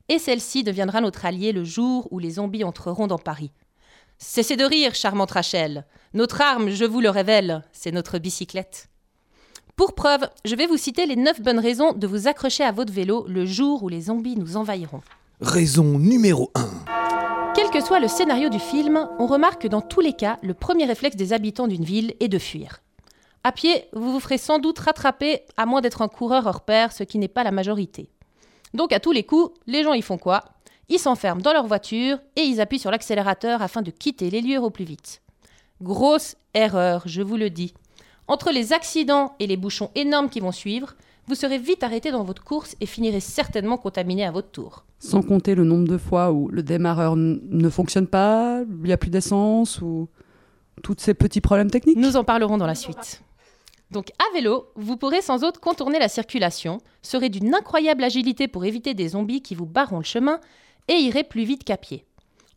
et 0.08 0.18
celle-ci 0.18 0.62
deviendra 0.64 1.00
notre 1.00 1.24
allié 1.24 1.52
le 1.52 1.64
jour 1.64 2.08
où 2.10 2.18
les 2.18 2.32
zombies 2.32 2.64
entreront 2.64 3.06
dans 3.06 3.18
Paris. 3.18 3.50
Cessez 4.18 4.56
de 4.56 4.64
rire, 4.64 4.94
charmante 4.94 5.32
Rachel. 5.32 5.84
Notre 6.14 6.40
arme, 6.40 6.70
je 6.70 6.84
vous 6.84 7.00
le 7.00 7.10
révèle, 7.10 7.64
c'est 7.72 7.92
notre 7.92 8.18
bicyclette. 8.18 8.88
Pour 9.74 9.94
preuve, 9.94 10.28
je 10.44 10.54
vais 10.54 10.66
vous 10.66 10.76
citer 10.78 11.06
les 11.06 11.16
9 11.16 11.42
bonnes 11.42 11.58
raisons 11.58 11.92
de 11.92 12.06
vous 12.06 12.28
accrocher 12.28 12.64
à 12.64 12.72
votre 12.72 12.92
vélo 12.92 13.26
le 13.28 13.44
jour 13.44 13.82
où 13.82 13.88
les 13.88 14.02
zombies 14.02 14.36
nous 14.36 14.56
envahiront. 14.56 15.02
Raison 15.40 15.98
numéro 15.98 16.50
1. 16.54 17.52
Quel 17.54 17.68
que 17.70 17.84
soit 17.84 18.00
le 18.00 18.08
scénario 18.08 18.48
du 18.48 18.58
film, 18.58 19.08
on 19.18 19.26
remarque 19.26 19.62
que 19.62 19.68
dans 19.68 19.82
tous 19.82 20.00
les 20.00 20.14
cas, 20.14 20.38
le 20.42 20.54
premier 20.54 20.86
réflexe 20.86 21.16
des 21.16 21.32
habitants 21.32 21.68
d'une 21.68 21.84
ville 21.84 22.14
est 22.20 22.28
de 22.28 22.38
fuir. 22.38 22.80
À 23.46 23.52
pied, 23.52 23.84
vous 23.92 24.10
vous 24.10 24.18
ferez 24.18 24.38
sans 24.38 24.58
doute 24.58 24.80
rattraper, 24.80 25.42
à 25.56 25.66
moins 25.66 25.80
d'être 25.80 26.02
un 26.02 26.08
coureur 26.08 26.48
hors 26.48 26.62
pair, 26.62 26.90
ce 26.90 27.04
qui 27.04 27.16
n'est 27.16 27.28
pas 27.28 27.44
la 27.44 27.52
majorité. 27.52 28.10
Donc 28.74 28.92
à 28.92 28.98
tous 28.98 29.12
les 29.12 29.22
coups, 29.22 29.56
les 29.68 29.84
gens 29.84 29.92
y 29.92 30.02
font 30.02 30.18
quoi? 30.18 30.42
Ils 30.88 30.98
s'enferment 30.98 31.40
dans 31.40 31.52
leur 31.52 31.68
voiture 31.68 32.18
et 32.34 32.40
ils 32.40 32.60
appuient 32.60 32.80
sur 32.80 32.90
l'accélérateur 32.90 33.62
afin 33.62 33.82
de 33.82 33.92
quitter 33.92 34.30
les 34.30 34.40
lieux 34.40 34.58
au 34.58 34.70
plus 34.70 34.84
vite. 34.84 35.22
Grosse 35.80 36.34
erreur, 36.54 37.04
je 37.06 37.22
vous 37.22 37.36
le 37.36 37.48
dis. 37.48 37.72
Entre 38.26 38.50
les 38.50 38.72
accidents 38.72 39.36
et 39.38 39.46
les 39.46 39.56
bouchons 39.56 39.92
énormes 39.94 40.28
qui 40.28 40.40
vont 40.40 40.50
suivre, 40.50 40.96
vous 41.28 41.36
serez 41.36 41.58
vite 41.58 41.84
arrêté 41.84 42.10
dans 42.10 42.24
votre 42.24 42.42
course 42.42 42.74
et 42.80 42.86
finirez 42.86 43.20
certainement 43.20 43.76
contaminé 43.78 44.26
à 44.26 44.32
votre 44.32 44.50
tour. 44.50 44.84
Sans 44.98 45.22
compter 45.22 45.54
le 45.54 45.62
nombre 45.62 45.86
de 45.86 45.98
fois 45.98 46.32
où 46.32 46.48
le 46.48 46.64
démarreur 46.64 47.14
ne 47.14 47.68
fonctionne 47.68 48.08
pas, 48.08 48.62
il 48.68 48.86
n'y 48.86 48.92
a 48.92 48.96
plus 48.96 49.10
d'essence 49.10 49.80
ou 49.80 50.08
tous 50.82 50.96
ces 50.98 51.14
petits 51.14 51.40
problèmes 51.40 51.70
techniques? 51.70 51.96
Nous 51.96 52.16
en 52.16 52.24
parlerons 52.24 52.58
dans 52.58 52.66
la 52.66 52.74
suite. 52.74 53.22
Donc 53.90 54.10
à 54.18 54.34
vélo, 54.34 54.66
vous 54.74 54.96
pourrez 54.96 55.22
sans 55.22 55.44
autre 55.44 55.60
contourner 55.60 55.98
la 55.98 56.08
circulation, 56.08 56.78
serez 57.02 57.28
d'une 57.28 57.54
incroyable 57.54 58.02
agilité 58.04 58.48
pour 58.48 58.64
éviter 58.64 58.94
des 58.94 59.08
zombies 59.08 59.42
qui 59.42 59.54
vous 59.54 59.66
barreront 59.66 59.98
le 59.98 60.04
chemin 60.04 60.40
et 60.88 60.94
irez 60.94 61.24
plus 61.24 61.44
vite 61.44 61.64
qu'à 61.64 61.76
pied. 61.76 62.04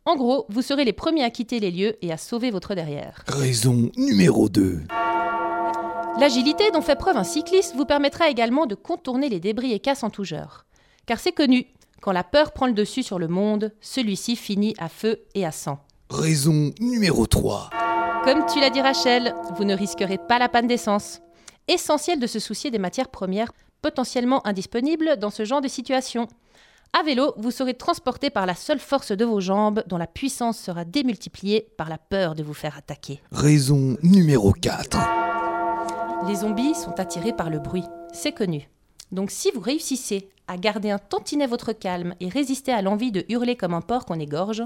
En 0.04 0.16
gros, 0.16 0.46
vous 0.48 0.62
serez 0.62 0.84
les 0.84 0.92
premiers 0.92 1.24
à 1.24 1.30
quitter 1.30 1.60
les 1.60 1.70
lieux 1.70 1.96
et 2.02 2.10
à 2.10 2.16
sauver 2.16 2.50
votre 2.50 2.74
derrière. 2.74 3.22
Raison 3.28 3.90
numéro 3.96 4.48
2. 4.48 4.80
L'agilité 6.18 6.70
dont 6.72 6.80
fait 6.80 6.96
preuve 6.96 7.16
un 7.16 7.24
cycliste 7.24 7.76
vous 7.76 7.84
permettra 7.84 8.28
également 8.28 8.66
de 8.66 8.74
contourner 8.74 9.28
les 9.28 9.40
débris 9.40 9.72
et 9.72 9.78
casses 9.78 10.02
en 10.02 10.10
tout 10.10 10.24
genre. 10.24 10.64
Car 11.06 11.20
c'est 11.20 11.32
connu, 11.32 11.66
quand 12.00 12.12
la 12.12 12.24
peur 12.24 12.52
prend 12.52 12.66
le 12.66 12.72
dessus 12.72 13.02
sur 13.02 13.18
le 13.18 13.28
monde, 13.28 13.72
celui-ci 13.80 14.36
finit 14.36 14.74
à 14.78 14.88
feu 14.88 15.22
et 15.34 15.46
à 15.46 15.52
sang. 15.52 15.78
Raison 16.08 16.72
numéro 16.80 17.26
3. 17.26 17.70
Comme 18.24 18.44
tu 18.44 18.60
l'as 18.60 18.68
dit 18.68 18.82
Rachel, 18.82 19.34
vous 19.56 19.64
ne 19.64 19.74
risquerez 19.74 20.18
pas 20.18 20.38
la 20.38 20.50
panne 20.50 20.66
d'essence. 20.66 21.20
Essentiel 21.68 22.20
de 22.20 22.26
se 22.26 22.38
soucier 22.38 22.70
des 22.70 22.78
matières 22.78 23.08
premières 23.08 23.50
potentiellement 23.80 24.46
indisponibles 24.46 25.16
dans 25.18 25.30
ce 25.30 25.46
genre 25.46 25.62
de 25.62 25.68
situation. 25.68 26.28
À 26.92 27.02
vélo, 27.02 27.32
vous 27.38 27.50
serez 27.50 27.72
transporté 27.74 28.28
par 28.28 28.44
la 28.44 28.54
seule 28.54 28.78
force 28.78 29.12
de 29.12 29.24
vos 29.24 29.40
jambes 29.40 29.82
dont 29.86 29.96
la 29.96 30.06
puissance 30.06 30.58
sera 30.58 30.84
démultipliée 30.84 31.68
par 31.78 31.88
la 31.88 31.96
peur 31.96 32.34
de 32.34 32.42
vous 32.42 32.52
faire 32.52 32.76
attaquer. 32.76 33.22
Raison 33.32 33.96
numéro 34.02 34.52
4. 34.52 34.98
Les 36.28 36.36
zombies 36.36 36.74
sont 36.74 37.00
attirés 37.00 37.32
par 37.32 37.48
le 37.48 37.58
bruit, 37.58 37.84
c'est 38.12 38.32
connu. 38.32 38.68
Donc 39.12 39.30
si 39.30 39.50
vous 39.54 39.60
réussissez 39.60 40.28
à 40.46 40.58
garder 40.58 40.90
un 40.90 40.98
tantinet 40.98 41.46
votre 41.46 41.72
calme 41.72 42.14
et 42.20 42.28
résister 42.28 42.72
à 42.72 42.82
l'envie 42.82 43.12
de 43.12 43.24
hurler 43.30 43.56
comme 43.56 43.72
un 43.72 43.80
porc 43.80 44.04
qu'on 44.04 44.20
égorge, 44.20 44.62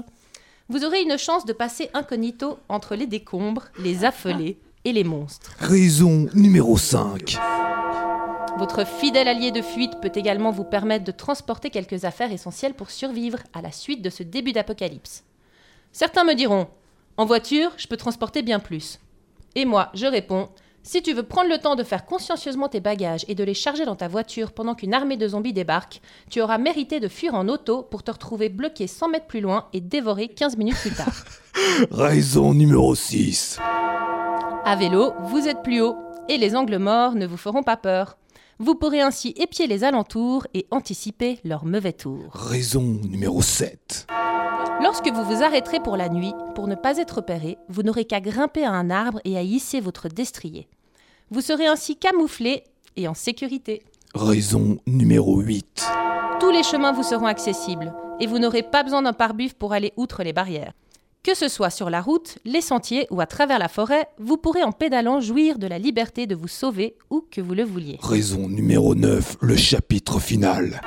vous 0.67 0.83
aurez 0.83 1.01
une 1.01 1.17
chance 1.17 1.45
de 1.45 1.53
passer 1.53 1.89
incognito 1.93 2.59
entre 2.69 2.95
les 2.95 3.07
décombres, 3.07 3.65
les 3.79 4.03
affolés 4.05 4.57
et 4.83 4.93
les 4.93 5.03
monstres. 5.03 5.55
Raison 5.59 6.27
numéro 6.33 6.77
5. 6.77 7.37
Votre 8.57 8.87
fidèle 8.87 9.27
allié 9.27 9.51
de 9.51 9.61
fuite 9.61 9.99
peut 10.01 10.11
également 10.15 10.51
vous 10.51 10.63
permettre 10.63 11.03
de 11.03 11.11
transporter 11.11 11.69
quelques 11.69 12.05
affaires 12.05 12.31
essentielles 12.31 12.73
pour 12.73 12.89
survivre 12.89 13.39
à 13.53 13.61
la 13.61 13.71
suite 13.71 14.01
de 14.01 14.09
ce 14.09 14.23
début 14.23 14.53
d'apocalypse. 14.53 15.23
Certains 15.91 16.23
me 16.23 16.33
diront 16.33 16.67
En 17.17 17.25
voiture, 17.25 17.71
je 17.77 17.87
peux 17.87 17.97
transporter 17.97 18.41
bien 18.41 18.59
plus. 18.59 18.99
Et 19.55 19.65
moi, 19.65 19.89
je 19.93 20.05
réponds 20.05 20.49
Si 20.87 21.01
tu 21.01 21.13
veux 21.13 21.23
prendre 21.23 21.49
le 21.49 21.57
temps 21.57 21.75
de 21.75 21.83
faire 21.83 22.05
consciencieusement 22.05 22.69
tes 22.69 22.79
bagages 22.79 23.25
et 23.27 23.33
de 23.33 23.43
les 23.43 23.55
charger 23.55 23.85
dans 23.85 23.95
ta 23.95 24.07
voiture 24.07 24.51
pendant 24.51 24.75
qu'une 24.75 24.93
armée 24.93 25.17
de 25.17 25.27
zombies 25.27 25.51
débarque, 25.51 25.99
tu 26.29 26.41
auras 26.41 26.59
mérité 26.59 26.99
de 26.99 27.07
fuir 27.07 27.33
en 27.33 27.47
auto 27.47 27.81
pour 27.81 28.03
te 28.03 28.11
retrouver 28.11 28.49
bloqué 28.49 28.85
100 28.85 29.09
mètres 29.09 29.25
plus 29.25 29.41
loin 29.41 29.65
et 29.73 29.81
dévoré 29.81 30.27
15 30.27 30.57
minutes 30.57 30.77
plus 30.77 30.91
tard. 30.91 31.25
Raison 31.89 32.53
numéro 32.53 32.93
6. 32.93 33.57
À 34.63 34.75
vélo, 34.75 35.13
vous 35.23 35.47
êtes 35.47 35.63
plus 35.63 35.81
haut 35.81 35.95
et 36.29 36.37
les 36.37 36.55
angles 36.55 36.77
morts 36.77 37.15
ne 37.15 37.25
vous 37.25 37.37
feront 37.37 37.63
pas 37.63 37.77
peur. 37.77 38.15
Vous 38.57 38.75
pourrez 38.75 39.01
ainsi 39.01 39.33
épier 39.35 39.67
les 39.67 39.83
alentours 39.83 40.47
et 40.53 40.65
anticiper 40.71 41.39
leur 41.43 41.65
mauvais 41.65 41.91
tour. 41.91 42.29
Raison 42.31 42.81
numéro 42.81 43.41
7. 43.41 44.07
Lorsque 44.81 45.11
vous 45.11 45.25
vous 45.25 45.43
arrêterez 45.43 45.81
pour 45.81 45.97
la 45.97 46.07
nuit, 46.07 46.31
pour 46.55 46.67
ne 46.67 46.75
pas 46.75 46.97
être 46.97 47.17
repéré, 47.17 47.57
vous 47.67 47.83
n'aurez 47.83 48.05
qu'à 48.05 48.21
grimper 48.21 48.63
à 48.63 48.71
un 48.71 48.89
arbre 48.89 49.19
et 49.25 49.37
à 49.37 49.41
hisser 49.41 49.81
votre 49.81 50.07
destrier. 50.07 50.69
Vous 51.31 51.41
serez 51.41 51.67
ainsi 51.67 51.97
camouflé 51.97 52.63
et 52.95 53.09
en 53.09 53.13
sécurité. 53.13 53.83
Raison 54.13 54.77
numéro 54.87 55.41
8. 55.41 55.85
Tous 56.39 56.51
les 56.51 56.63
chemins 56.63 56.93
vous 56.93 57.03
seront 57.03 57.25
accessibles 57.25 57.93
et 58.21 58.27
vous 58.27 58.39
n'aurez 58.39 58.63
pas 58.63 58.83
besoin 58.83 59.01
d'un 59.01 59.11
pare-buf 59.11 59.53
pour 59.53 59.73
aller 59.73 59.91
outre 59.97 60.23
les 60.23 60.31
barrières. 60.31 60.71
Que 61.25 61.33
ce 61.33 61.47
soit 61.47 61.71
sur 61.71 61.89
la 61.89 62.01
route, 62.01 62.37
les 62.45 62.61
sentiers 62.61 63.07
ou 63.09 63.19
à 63.19 63.25
travers 63.25 63.57
la 63.57 63.67
forêt, 63.67 64.05
vous 64.19 64.37
pourrez 64.37 64.61
en 64.61 64.71
pédalant 64.71 65.21
jouir 65.21 65.57
de 65.57 65.65
la 65.65 65.79
liberté 65.79 66.27
de 66.27 66.35
vous 66.35 66.47
sauver 66.47 66.97
où 67.09 67.25
que 67.31 67.41
vous 67.41 67.55
le 67.55 67.63
vouliez. 67.63 67.97
Raison 67.99 68.47
numéro 68.47 68.93
9. 68.93 69.37
Le 69.41 69.55
chapitre 69.55 70.19
final. 70.19 70.79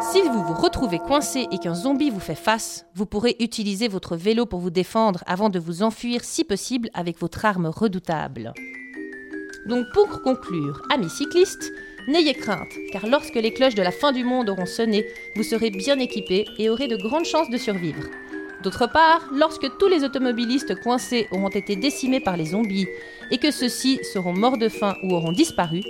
Si 0.00 0.20
vous 0.20 0.42
vous 0.42 0.54
retrouvez 0.54 0.98
coincé 0.98 1.46
et 1.52 1.58
qu'un 1.58 1.76
zombie 1.76 2.10
vous 2.10 2.18
fait 2.18 2.34
face, 2.34 2.86
vous 2.96 3.06
pourrez 3.06 3.36
utiliser 3.38 3.86
votre 3.86 4.16
vélo 4.16 4.46
pour 4.46 4.58
vous 4.58 4.70
défendre 4.70 5.22
avant 5.28 5.48
de 5.48 5.60
vous 5.60 5.84
enfuir 5.84 6.24
si 6.24 6.42
possible 6.42 6.90
avec 6.92 7.20
votre 7.20 7.44
arme 7.44 7.66
redoutable. 7.66 8.54
Donc 9.68 9.86
pour 9.94 10.22
conclure, 10.22 10.82
amis 10.92 11.08
cyclistes, 11.08 11.70
n'ayez 12.08 12.34
crainte, 12.34 12.72
car 12.90 13.06
lorsque 13.06 13.36
les 13.36 13.52
cloches 13.52 13.76
de 13.76 13.82
la 13.82 13.92
fin 13.92 14.10
du 14.10 14.24
monde 14.24 14.48
auront 14.48 14.66
sonné, 14.66 15.06
vous 15.36 15.44
serez 15.44 15.70
bien 15.70 16.00
équipés 16.00 16.46
et 16.58 16.68
aurez 16.68 16.88
de 16.88 16.96
grandes 16.96 17.26
chances 17.26 17.48
de 17.48 17.58
survivre. 17.58 18.02
D'autre 18.62 18.86
part, 18.86 19.28
lorsque 19.34 19.76
tous 19.78 19.88
les 19.88 20.04
automobilistes 20.04 20.80
coincés 20.80 21.26
auront 21.32 21.48
été 21.48 21.74
décimés 21.74 22.20
par 22.20 22.36
les 22.36 22.46
zombies 22.46 22.86
et 23.32 23.38
que 23.38 23.50
ceux-ci 23.50 23.98
seront 24.04 24.32
morts 24.32 24.56
de 24.56 24.68
faim 24.68 24.96
ou 25.02 25.14
auront 25.14 25.32
disparu, 25.32 25.80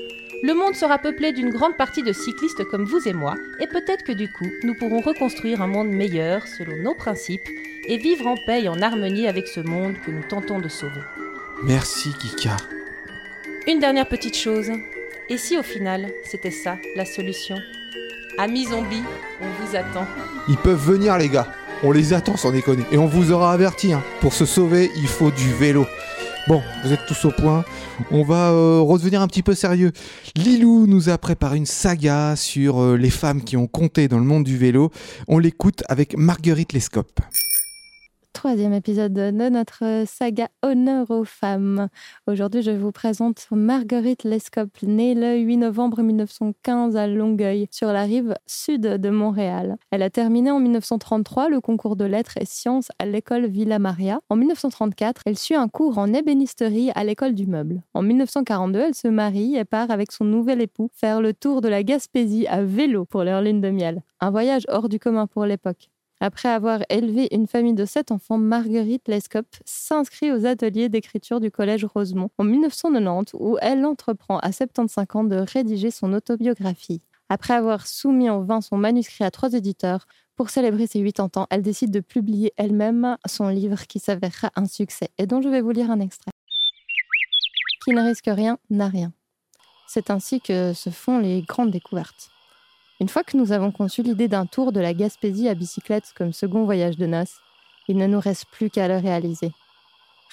le 0.42 0.54
monde 0.54 0.74
sera 0.74 0.98
peuplé 0.98 1.32
d'une 1.32 1.50
grande 1.50 1.76
partie 1.76 2.02
de 2.02 2.12
cyclistes 2.12 2.64
comme 2.64 2.84
vous 2.84 3.06
et 3.06 3.12
moi, 3.12 3.34
et 3.60 3.66
peut-être 3.66 4.04
que 4.04 4.12
du 4.12 4.32
coup, 4.32 4.48
nous 4.64 4.74
pourrons 4.74 5.00
reconstruire 5.00 5.60
un 5.60 5.66
monde 5.66 5.88
meilleur 5.88 6.46
selon 6.46 6.76
nos 6.82 6.94
principes 6.94 7.46
et 7.86 7.98
vivre 7.98 8.26
en 8.26 8.36
paix 8.46 8.62
et 8.62 8.68
en 8.68 8.80
harmonie 8.80 9.28
avec 9.28 9.48
ce 9.48 9.60
monde 9.60 9.94
que 10.04 10.10
nous 10.10 10.24
tentons 10.28 10.58
de 10.58 10.68
sauver. 10.68 11.02
Merci 11.64 12.10
Kika. 12.18 12.56
Une 13.68 13.80
dernière 13.80 14.08
petite 14.08 14.36
chose. 14.36 14.70
Et 15.28 15.36
si 15.36 15.56
au 15.58 15.62
final, 15.62 16.10
c'était 16.24 16.50
ça, 16.50 16.78
la 16.96 17.04
solution? 17.04 17.56
Amis 18.38 18.66
zombies, 18.66 19.04
on 19.40 19.46
vous 19.62 19.76
attend. 19.76 20.06
Ils 20.48 20.56
peuvent 20.56 20.84
venir 20.84 21.18
les 21.18 21.28
gars. 21.28 21.52
On 21.84 21.90
les 21.90 22.12
attend 22.12 22.36
sans 22.36 22.52
déconner. 22.52 22.84
Et 22.92 22.98
on 22.98 23.06
vous 23.06 23.32
aura 23.32 23.52
averti, 23.52 23.92
hein. 23.92 24.02
pour 24.20 24.32
se 24.32 24.46
sauver, 24.46 24.90
il 24.96 25.08
faut 25.08 25.32
du 25.32 25.52
vélo. 25.52 25.86
Bon, 26.48 26.62
vous 26.84 26.92
êtes 26.92 27.06
tous 27.06 27.24
au 27.24 27.30
point. 27.30 27.64
On 28.10 28.22
va 28.24 28.50
euh, 28.50 28.80
redevenir 28.80 29.20
un 29.20 29.28
petit 29.28 29.42
peu 29.42 29.54
sérieux. 29.54 29.92
Lilou 30.36 30.86
nous 30.86 31.08
a 31.08 31.18
préparé 31.18 31.56
une 31.56 31.66
saga 31.66 32.34
sur 32.36 32.82
euh, 32.82 32.96
les 32.96 33.10
femmes 33.10 33.42
qui 33.42 33.56
ont 33.56 33.66
compté 33.66 34.08
dans 34.08 34.18
le 34.18 34.24
monde 34.24 34.44
du 34.44 34.56
vélo. 34.56 34.90
On 35.28 35.38
l'écoute 35.38 35.82
avec 35.88 36.16
Marguerite 36.16 36.72
Lescope. 36.72 37.20
Troisième 38.32 38.72
épisode 38.72 39.12
de 39.12 39.30
notre 39.50 40.04
saga 40.06 40.48
Honneur 40.62 41.10
aux 41.10 41.24
femmes. 41.24 41.88
Aujourd'hui, 42.26 42.62
je 42.62 42.70
vous 42.70 42.90
présente 42.90 43.46
Marguerite 43.50 44.24
Lescope, 44.24 44.82
née 44.82 45.14
le 45.14 45.36
8 45.36 45.58
novembre 45.58 46.02
1915 46.02 46.96
à 46.96 47.06
Longueuil, 47.06 47.68
sur 47.70 47.88
la 47.88 48.02
rive 48.02 48.34
sud 48.46 48.80
de 48.80 49.10
Montréal. 49.10 49.76
Elle 49.90 50.02
a 50.02 50.10
terminé 50.10 50.50
en 50.50 50.60
1933 50.60 51.50
le 51.50 51.60
concours 51.60 51.94
de 51.94 52.06
lettres 52.06 52.38
et 52.40 52.46
sciences 52.46 52.88
à 52.98 53.04
l'école 53.04 53.46
Villa 53.46 53.78
Maria. 53.78 54.20
En 54.30 54.36
1934, 54.36 55.22
elle 55.26 55.38
suit 55.38 55.54
un 55.54 55.68
cours 55.68 55.98
en 55.98 56.12
ébénisterie 56.12 56.90
à 56.94 57.04
l'école 57.04 57.34
du 57.34 57.46
meuble. 57.46 57.82
En 57.92 58.02
1942, 58.02 58.80
elle 58.80 58.94
se 58.94 59.08
marie 59.08 59.56
et 59.56 59.64
part 59.64 59.90
avec 59.90 60.10
son 60.10 60.24
nouvel 60.24 60.62
époux 60.62 60.88
faire 60.94 61.20
le 61.20 61.34
tour 61.34 61.60
de 61.60 61.68
la 61.68 61.82
Gaspésie 61.82 62.46
à 62.48 62.62
vélo 62.62 63.04
pour 63.04 63.24
leur 63.24 63.42
lune 63.42 63.60
de 63.60 63.70
miel. 63.70 64.02
Un 64.20 64.30
voyage 64.30 64.64
hors 64.68 64.88
du 64.88 64.98
commun 64.98 65.26
pour 65.26 65.44
l'époque. 65.44 65.91
Après 66.24 66.50
avoir 66.50 66.84
élevé 66.88 67.26
une 67.32 67.48
famille 67.48 67.74
de 67.74 67.84
sept 67.84 68.12
enfants, 68.12 68.38
Marguerite 68.38 69.08
Lescope 69.08 69.56
s'inscrit 69.64 70.30
aux 70.30 70.46
ateliers 70.46 70.88
d'écriture 70.88 71.40
du 71.40 71.50
Collège 71.50 71.84
Rosemont 71.84 72.30
en 72.38 72.44
1990 72.44 73.34
où 73.40 73.58
elle 73.60 73.84
entreprend 73.84 74.38
à 74.38 74.52
75 74.52 75.06
ans 75.14 75.24
de 75.24 75.34
rédiger 75.34 75.90
son 75.90 76.12
autobiographie. 76.12 77.02
Après 77.28 77.54
avoir 77.54 77.88
soumis 77.88 78.30
en 78.30 78.40
vain 78.40 78.60
son 78.60 78.76
manuscrit 78.76 79.24
à 79.24 79.32
trois 79.32 79.52
éditeurs, 79.52 80.06
pour 80.36 80.50
célébrer 80.50 80.86
ses 80.86 81.02
80 81.02 81.42
ans, 81.42 81.48
elle 81.50 81.62
décide 81.62 81.90
de 81.90 81.98
publier 81.98 82.52
elle-même 82.56 83.16
son 83.26 83.48
livre 83.48 83.88
qui 83.88 83.98
s'avérera 83.98 84.52
un 84.54 84.66
succès 84.66 85.10
et 85.18 85.26
dont 85.26 85.42
je 85.42 85.48
vais 85.48 85.60
vous 85.60 85.72
lire 85.72 85.90
un 85.90 85.98
extrait. 85.98 86.30
Qui 87.84 87.94
ne 87.94 88.00
risque 88.00 88.28
rien 88.28 88.58
n'a 88.70 88.86
rien. 88.86 89.12
C'est 89.88 90.08
ainsi 90.08 90.40
que 90.40 90.72
se 90.72 90.90
font 90.90 91.18
les 91.18 91.42
grandes 91.42 91.72
découvertes. 91.72 92.30
Une 93.02 93.08
fois 93.08 93.24
que 93.24 93.36
nous 93.36 93.50
avons 93.50 93.72
conçu 93.72 94.04
l'idée 94.04 94.28
d'un 94.28 94.46
tour 94.46 94.70
de 94.70 94.78
la 94.78 94.94
Gaspésie 94.94 95.48
à 95.48 95.54
bicyclette 95.54 96.14
comme 96.16 96.32
second 96.32 96.62
voyage 96.62 96.96
de 96.96 97.06
noces, 97.06 97.40
il 97.88 97.96
ne 97.96 98.06
nous 98.06 98.20
reste 98.20 98.44
plus 98.52 98.70
qu'à 98.70 98.86
le 98.86 98.96
réaliser. 98.96 99.50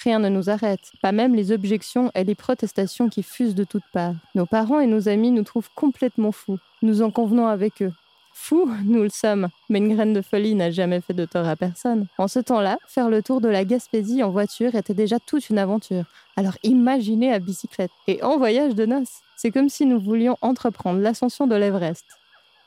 Rien 0.04 0.20
ne 0.20 0.30
nous 0.30 0.52
arrête, 0.52 0.92
pas 1.02 1.12
même 1.12 1.34
les 1.34 1.52
objections 1.52 2.12
et 2.14 2.24
les 2.24 2.36
protestations 2.36 3.10
qui 3.10 3.24
fusent 3.24 3.56
de 3.56 3.64
toutes 3.64 3.90
parts. 3.92 4.14
Nos 4.36 4.46
parents 4.46 4.80
et 4.80 4.86
nos 4.86 5.10
amis 5.10 5.32
nous 5.32 5.42
trouvent 5.42 5.72
complètement 5.74 6.32
fous. 6.32 6.60
Nous 6.84 7.02
en 7.02 7.10
convenons 7.10 7.48
avec 7.48 7.82
eux. 7.82 7.92
Fous, 8.36 8.70
nous 8.86 9.02
le 9.02 9.10
sommes, 9.10 9.48
mais 9.70 9.80
une 9.80 9.96
graine 9.96 10.14
de 10.14 10.22
folie 10.22 10.54
n'a 10.54 10.70
jamais 10.70 11.02
fait 11.02 11.16
de 11.16 11.26
tort 11.26 11.48
à 11.48 11.56
personne. 11.56 12.06
En 12.20 12.28
ce 12.28 12.38
temps-là, 12.38 12.78
faire 12.86 13.10
le 13.10 13.24
tour 13.24 13.42
de 13.42 13.50
la 13.50 13.66
Gaspésie 13.66 14.22
en 14.22 14.30
voiture 14.30 14.76
était 14.76 14.94
déjà 14.94 15.18
toute 15.20 15.50
une 15.50 15.58
aventure. 15.58 16.06
Alors 16.38 16.58
imaginez 16.62 17.34
à 17.34 17.40
bicyclette 17.40 17.90
et 18.06 18.22
en 18.22 18.38
voyage 18.38 18.76
de 18.76 18.86
noces. 18.86 19.22
C'est 19.38 19.50
comme 19.50 19.70
si 19.70 19.88
nous 19.88 20.00
voulions 20.00 20.38
entreprendre 20.42 21.00
l'ascension 21.00 21.48
de 21.48 21.56
l'Everest. 21.56 22.19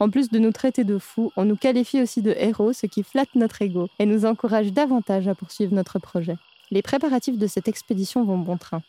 En 0.03 0.11
plus 0.11 0.31
de 0.31 0.41
nous 0.41 0.51
traiter 0.51 0.83
de 0.83 0.99
fous, 0.99 1.31
on 1.37 1.45
nous 1.45 1.55
qualifie 1.55 2.03
aussi 2.03 2.23
de 2.23 2.35
héros, 2.37 2.73
ce 2.73 2.87
qui 2.87 3.05
flatte 3.05 3.37
notre 3.37 3.63
ego 3.63 3.89
et 4.01 4.05
nous 4.05 4.25
encourage 4.25 4.73
davantage 4.73 5.29
à 5.29 5.37
poursuivre 5.37 5.73
notre 5.73 6.01
projet. 6.01 6.37
Les 6.73 6.83
préparatifs 6.83 7.39
de 7.39 7.47
cette 7.47 7.69
expédition 7.69 8.25
vont 8.25 8.37
bon 8.37 8.57
train. 8.57 8.83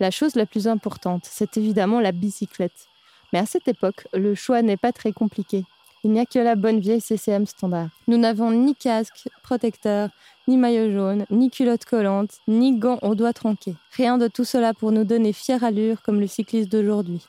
La 0.00 0.10
chose 0.10 0.36
la 0.36 0.46
plus 0.46 0.66
importante, 0.66 1.28
c'est 1.30 1.58
évidemment 1.58 2.00
la 2.00 2.12
bicyclette. 2.12 2.88
Mais 3.30 3.40
à 3.40 3.44
cette 3.44 3.68
époque, 3.68 4.08
le 4.14 4.34
choix 4.34 4.62
n'est 4.62 4.78
pas 4.78 4.92
très 4.92 5.12
compliqué. 5.12 5.64
Il 6.02 6.12
n'y 6.12 6.20
a 6.20 6.24
que 6.24 6.38
la 6.38 6.56
bonne 6.56 6.80
vieille 6.80 7.02
CCM 7.02 7.44
standard. 7.44 7.90
Nous 8.08 8.16
n'avons 8.16 8.50
ni 8.50 8.74
casque, 8.74 9.28
protecteur, 9.42 10.08
ni 10.48 10.56
maillot 10.56 10.90
jaune, 10.90 11.26
ni 11.28 11.50
culotte 11.50 11.84
collante, 11.84 12.38
ni 12.48 12.78
gants 12.78 13.00
aux 13.02 13.14
doigts 13.14 13.34
tronqués. 13.34 13.76
Rien 13.98 14.16
de 14.16 14.28
tout 14.28 14.44
cela 14.44 14.72
pour 14.72 14.92
nous 14.92 15.04
donner 15.04 15.34
fière 15.34 15.62
allure 15.62 16.00
comme 16.00 16.20
le 16.20 16.26
cycliste 16.26 16.72
d'aujourd'hui. 16.72 17.20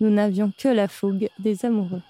Nous 0.00 0.08
n'avions 0.08 0.52
que 0.56 0.68
la 0.68 0.88
fougue 0.88 1.28
des 1.38 1.66
amoureux. 1.66 2.00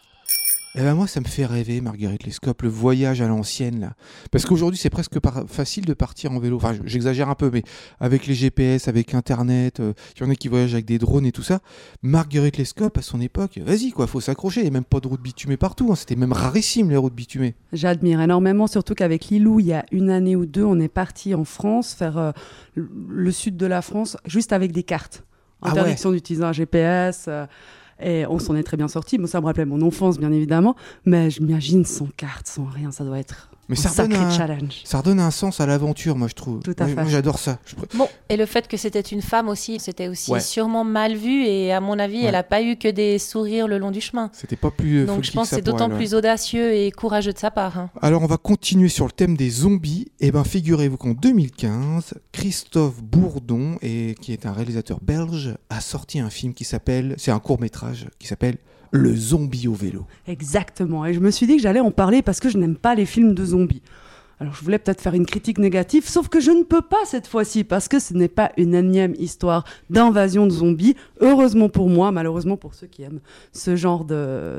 Eh 0.74 0.82
ben 0.82 0.94
moi, 0.94 1.06
ça 1.08 1.18
me 1.20 1.24
fait 1.24 1.46
rêver, 1.46 1.80
Marguerite 1.80 2.24
Lescope, 2.24 2.62
le 2.62 2.68
voyage 2.68 3.20
à 3.20 3.26
l'ancienne, 3.26 3.80
là. 3.80 3.94
Parce 4.30 4.44
qu'aujourd'hui, 4.46 4.78
c'est 4.78 4.90
presque 4.90 5.16
facile 5.48 5.86
de 5.86 5.94
partir 5.94 6.30
en 6.30 6.38
vélo. 6.38 6.56
Enfin, 6.56 6.76
j'exagère 6.84 7.28
un 7.28 7.34
peu, 7.34 7.50
mais 7.52 7.62
avec 7.98 8.26
les 8.26 8.34
GPS, 8.34 8.86
avec 8.86 9.12
Internet, 9.14 9.80
euh, 9.80 9.92
il 10.16 10.22
y 10.22 10.26
en 10.26 10.30
a 10.30 10.36
qui 10.36 10.46
voyagent 10.46 10.74
avec 10.74 10.84
des 10.84 10.98
drones 10.98 11.26
et 11.26 11.32
tout 11.32 11.42
ça. 11.42 11.60
Marguerite 12.02 12.58
Lescope, 12.58 12.96
à 12.98 13.02
son 13.02 13.20
époque, 13.20 13.58
vas-y, 13.64 13.90
quoi, 13.90 14.06
faut 14.06 14.20
s'accrocher. 14.20 14.60
Il 14.60 14.64
n'y 14.64 14.68
a 14.68 14.72
même 14.72 14.84
pas 14.84 15.00
de 15.00 15.08
route 15.08 15.20
bitumée 15.22 15.56
partout. 15.56 15.88
hein. 15.90 15.96
C'était 15.96 16.16
même 16.16 16.32
rarissime, 16.32 16.90
les 16.90 16.96
routes 16.96 17.14
bitumées. 17.14 17.54
J'admire 17.72 18.20
énormément, 18.20 18.66
surtout 18.68 18.94
qu'avec 18.94 19.24
Lilou, 19.30 19.58
il 19.60 19.66
y 19.66 19.72
a 19.72 19.84
une 19.90 20.10
année 20.10 20.36
ou 20.36 20.46
deux, 20.46 20.64
on 20.64 20.78
est 20.78 20.88
parti 20.88 21.34
en 21.34 21.44
France, 21.44 21.94
faire 21.94 22.18
euh, 22.18 22.30
le- 22.76 23.32
sud 23.32 23.56
de 23.56 23.66
la 23.66 23.82
France, 23.82 24.16
juste 24.26 24.52
avec 24.52 24.70
des 24.72 24.84
cartes. 24.84 25.24
Ah 25.62 25.70
Interdiction 25.70 26.12
d'utiliser 26.12 26.44
un 26.44 26.52
GPS. 26.52 27.24
euh, 27.26 27.46
et 28.00 28.26
on 28.26 28.38
s'en 28.38 28.56
est 28.56 28.62
très 28.62 28.76
bien 28.76 28.88
sorti. 28.88 29.18
Bon, 29.18 29.26
ça 29.26 29.40
me 29.40 29.46
rappelait 29.46 29.64
mon 29.64 29.82
enfance, 29.82 30.18
bien 30.18 30.32
évidemment. 30.32 30.76
Mais 31.04 31.30
je 31.30 31.42
m'imagine 31.42 31.84
sans 31.84 32.08
carte, 32.16 32.46
sans 32.46 32.64
rien, 32.64 32.90
ça 32.90 33.04
doit 33.04 33.18
être 33.18 33.50
Mais 33.68 33.76
ça 33.76 33.90
redonne, 33.90 34.14
un, 34.14 34.30
challenge. 34.30 34.80
ça 34.84 34.98
redonne 34.98 35.20
un 35.20 35.30
sens 35.30 35.60
à 35.60 35.66
l'aventure, 35.66 36.16
moi, 36.16 36.26
je 36.28 36.34
trouve. 36.34 36.60
Tout 36.60 36.74
à 36.78 36.84
Moi, 36.86 36.94
fait. 36.94 37.02
moi, 37.02 37.10
j'adore 37.10 37.38
ça. 37.38 37.58
Je 37.66 37.74
Bon, 37.96 38.08
et 38.30 38.36
le 38.38 38.46
fait 38.46 38.66
que 38.66 38.76
c'était 38.78 39.00
une 39.00 39.20
femme 39.20 39.48
aussi, 39.48 39.78
c'était 39.78 40.08
aussi 40.08 40.30
Ouais. 40.32 40.40
sûrement 40.40 40.84
mal 40.84 41.14
vu 41.14 41.44
et 41.44 41.72
à 41.72 41.80
mon 41.80 41.98
avis, 41.98 42.20
Ouais. 42.20 42.24
elle 42.24 42.32
n'a 42.32 42.42
pas 42.42 42.62
eu 42.62 42.76
que 42.76 42.88
des 42.88 43.18
sourires 43.18 43.68
le 43.68 43.76
long 43.76 43.90
du 43.90 44.00
chemin. 44.00 44.30
C'était 44.32 44.56
pas 44.56 44.70
plus. 44.70 45.00
euh, 45.00 45.06
Donc 45.06 45.22
je 45.24 45.32
pense 45.32 45.50
que 45.50 45.56
c'est 45.56 45.62
d'autant 45.62 45.90
plus 45.90 46.14
audacieux 46.14 46.72
et 46.74 46.90
courageux 46.90 47.32
de 47.34 47.38
sa 47.38 47.50
part. 47.50 47.78
hein. 47.78 47.90
Alors 48.00 48.22
on 48.22 48.26
va 48.26 48.38
continuer 48.38 48.88
sur 48.88 49.04
le 49.04 49.12
thème 49.12 49.36
des 49.36 49.50
zombies. 49.50 50.10
Et 50.20 50.30
ben 50.32 50.44
figurez-vous 50.44 50.96
qu'en 50.96 51.12
2015, 51.12 52.14
Christophe 52.32 53.02
Bourdon, 53.02 53.76
et, 53.82 54.14
qui 54.20 54.32
est 54.32 54.46
un 54.46 54.52
réalisateur 54.52 54.98
belge, 55.02 55.54
a 55.70 55.80
sorti 55.80 56.20
un 56.20 56.30
film 56.30 56.54
qui 56.54 56.64
s'appelle, 56.64 57.14
c'est 57.18 57.30
un 57.32 57.38
court 57.38 57.60
métrage 57.60 58.06
qui 58.18 58.26
s'appelle 58.28 58.56
Le 58.90 59.14
zombie 59.14 59.68
au 59.68 59.74
vélo. 59.74 60.06
Exactement. 60.26 61.04
Et 61.04 61.14
je 61.14 61.20
me 61.20 61.30
suis 61.30 61.46
dit 61.46 61.56
que 61.56 61.62
j'allais 61.62 61.80
en 61.80 61.90
parler 61.90 62.22
parce 62.22 62.40
que 62.40 62.48
je 62.48 62.58
n'aime 62.58 62.76
pas 62.76 62.94
les 62.94 63.06
films 63.06 63.34
de 63.34 63.44
zombies. 63.44 63.82
Alors 64.40 64.54
je 64.54 64.62
voulais 64.62 64.78
peut-être 64.78 65.00
faire 65.00 65.14
une 65.14 65.26
critique 65.26 65.58
négative, 65.58 66.08
sauf 66.08 66.28
que 66.28 66.38
je 66.38 66.52
ne 66.52 66.62
peux 66.62 66.80
pas 66.80 67.04
cette 67.04 67.26
fois-ci 67.26 67.64
parce 67.64 67.88
que 67.88 67.98
ce 67.98 68.14
n'est 68.14 68.28
pas 68.28 68.52
une 68.56 68.72
énième 68.72 69.14
histoire 69.18 69.64
d'invasion 69.90 70.46
de 70.46 70.52
zombies. 70.52 70.94
Heureusement 71.20 71.68
pour 71.68 71.88
moi, 71.88 72.12
malheureusement 72.12 72.56
pour 72.56 72.74
ceux 72.74 72.86
qui 72.86 73.02
aiment 73.02 73.18
ce 73.52 73.74
genre 73.74 74.06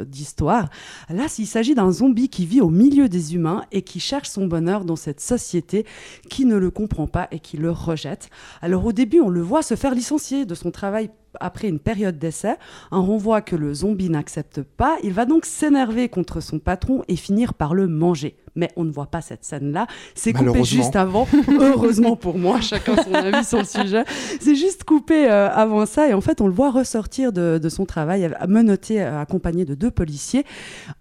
d'histoire. 0.05 0.69
Là, 1.07 1.27
il 1.37 1.47
s'agit 1.47 1.75
d'un 1.75 1.91
zombie 1.91 2.27
qui 2.27 2.45
vit 2.45 2.59
au 2.59 2.69
milieu 2.69 3.07
des 3.07 3.35
humains 3.35 3.63
et 3.71 3.81
qui 3.81 4.01
cherche 4.01 4.27
son 4.27 4.47
bonheur 4.47 4.83
dans 4.83 4.97
cette 4.97 5.21
société 5.21 5.85
qui 6.29 6.43
ne 6.43 6.57
le 6.57 6.71
comprend 6.71 7.07
pas 7.07 7.29
et 7.31 7.39
qui 7.39 7.55
le 7.55 7.71
rejette. 7.71 8.29
Alors 8.61 8.85
au 8.85 8.91
début, 8.91 9.21
on 9.21 9.29
le 9.29 9.41
voit 9.41 9.61
se 9.61 9.75
faire 9.75 9.95
licencier 9.95 10.43
de 10.45 10.55
son 10.55 10.71
travail 10.71 11.09
après 11.39 11.69
une 11.69 11.79
période 11.79 12.19
d'essai. 12.19 12.55
Un 12.91 12.99
renvoi 12.99 13.41
que 13.41 13.55
le 13.55 13.73
zombie 13.73 14.09
n'accepte 14.09 14.61
pas. 14.61 14.97
Il 15.03 15.13
va 15.13 15.25
donc 15.25 15.45
s'énerver 15.45 16.09
contre 16.09 16.41
son 16.41 16.59
patron 16.59 17.03
et 17.07 17.15
finir 17.15 17.53
par 17.53 17.73
le 17.73 17.87
manger. 17.87 18.35
Mais 18.59 18.69
on 18.75 18.83
ne 18.83 18.91
voit 18.91 19.07
pas 19.07 19.21
cette 19.21 19.45
scène-là. 19.45 19.87
C'est 20.15 20.33
coupé 20.33 20.65
juste 20.65 20.97
avant. 20.97 21.27
Heureusement 21.47 22.17
pour 22.17 22.37
moi, 22.37 22.59
chacun 22.59 22.95
son 23.01 23.13
avis 23.13 23.45
sur 23.45 23.59
le 23.59 23.65
sujet. 23.65 24.03
C'est 24.41 24.55
juste 24.55 24.83
coupé 24.83 25.29
euh, 25.31 25.49
avant 25.49 25.85
ça. 25.85 26.09
Et 26.09 26.13
en 26.13 26.21
fait, 26.21 26.41
on 26.41 26.47
le 26.47 26.53
voit 26.53 26.71
ressortir 26.71 27.31
de, 27.31 27.57
de 27.61 27.69
son 27.69 27.85
travail, 27.85 28.25
euh, 28.25 28.47
menotté, 28.47 29.01
euh, 29.01 29.21
accompagné 29.21 29.63
de 29.63 29.75
deux 29.75 29.91
policiers. 29.91 30.43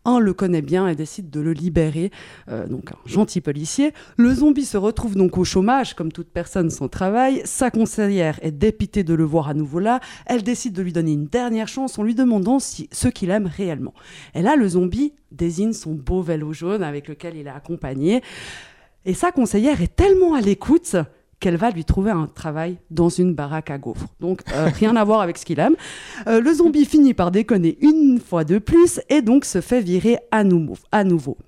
Un 0.04 0.20
le 0.20 0.32
connaît 0.32 0.62
bien 0.62 0.86
et 0.86 0.94
décide 0.94 1.30
de 1.30 1.40
le 1.40 1.52
libérer. 1.52 2.10
Euh, 2.48 2.66
donc, 2.66 2.92
un 2.92 2.96
gentil 3.06 3.40
policier. 3.40 3.92
Le 4.16 4.32
zombie 4.32 4.64
se 4.64 4.76
retrouve 4.76 5.16
donc 5.16 5.36
au 5.36 5.44
chômage, 5.44 5.94
comme 5.94 6.12
toute 6.12 6.28
personne 6.28 6.70
sans 6.70 6.88
travail. 6.88 7.42
Sa 7.44 7.70
conseillère 7.70 8.38
est 8.42 8.52
dépitée 8.52 9.04
de 9.04 9.14
le 9.14 9.24
voir 9.24 9.48
à 9.48 9.54
nouveau 9.54 9.80
là. 9.80 10.00
Elle 10.26 10.42
décide 10.42 10.74
de 10.74 10.82
lui 10.82 10.92
donner 10.92 11.12
une 11.12 11.26
dernière 11.26 11.68
chance 11.68 11.98
en 11.98 12.02
lui 12.02 12.14
demandant 12.14 12.58
si, 12.58 12.88
ce 12.92 13.08
qu'il 13.08 13.30
aime 13.30 13.46
réellement. 13.46 13.94
Et 14.34 14.42
là, 14.42 14.56
le 14.56 14.68
zombie 14.68 15.12
désigne 15.32 15.72
son 15.72 15.92
beau 15.92 16.22
vélo 16.22 16.52
jaune 16.52 16.82
avec 16.82 17.08
lequel 17.08 17.36
il 17.36 17.47
est 17.48 17.50
accompagné. 17.50 18.22
Et 19.04 19.14
sa 19.14 19.32
conseillère 19.32 19.82
est 19.82 19.94
tellement 19.94 20.34
à 20.34 20.40
l'écoute 20.40 20.96
qu'elle 21.40 21.56
va 21.56 21.70
lui 21.70 21.84
trouver 21.84 22.10
un 22.10 22.26
travail 22.26 22.78
dans 22.90 23.08
une 23.08 23.34
baraque 23.34 23.70
à 23.70 23.78
gaufres. 23.78 24.08
Donc, 24.20 24.42
euh, 24.52 24.70
rien 24.74 24.96
à 24.96 25.04
voir 25.04 25.20
avec 25.20 25.38
ce 25.38 25.44
qu'il 25.44 25.60
aime. 25.60 25.76
Euh, 26.26 26.40
le 26.40 26.52
zombie 26.52 26.84
finit 26.84 27.14
par 27.14 27.30
déconner 27.30 27.78
une 27.80 28.20
fois 28.20 28.44
de 28.44 28.58
plus 28.58 29.00
et 29.08 29.22
donc 29.22 29.44
se 29.44 29.60
fait 29.60 29.80
virer 29.80 30.18
à 30.30 30.44
nouveau. 30.44 30.76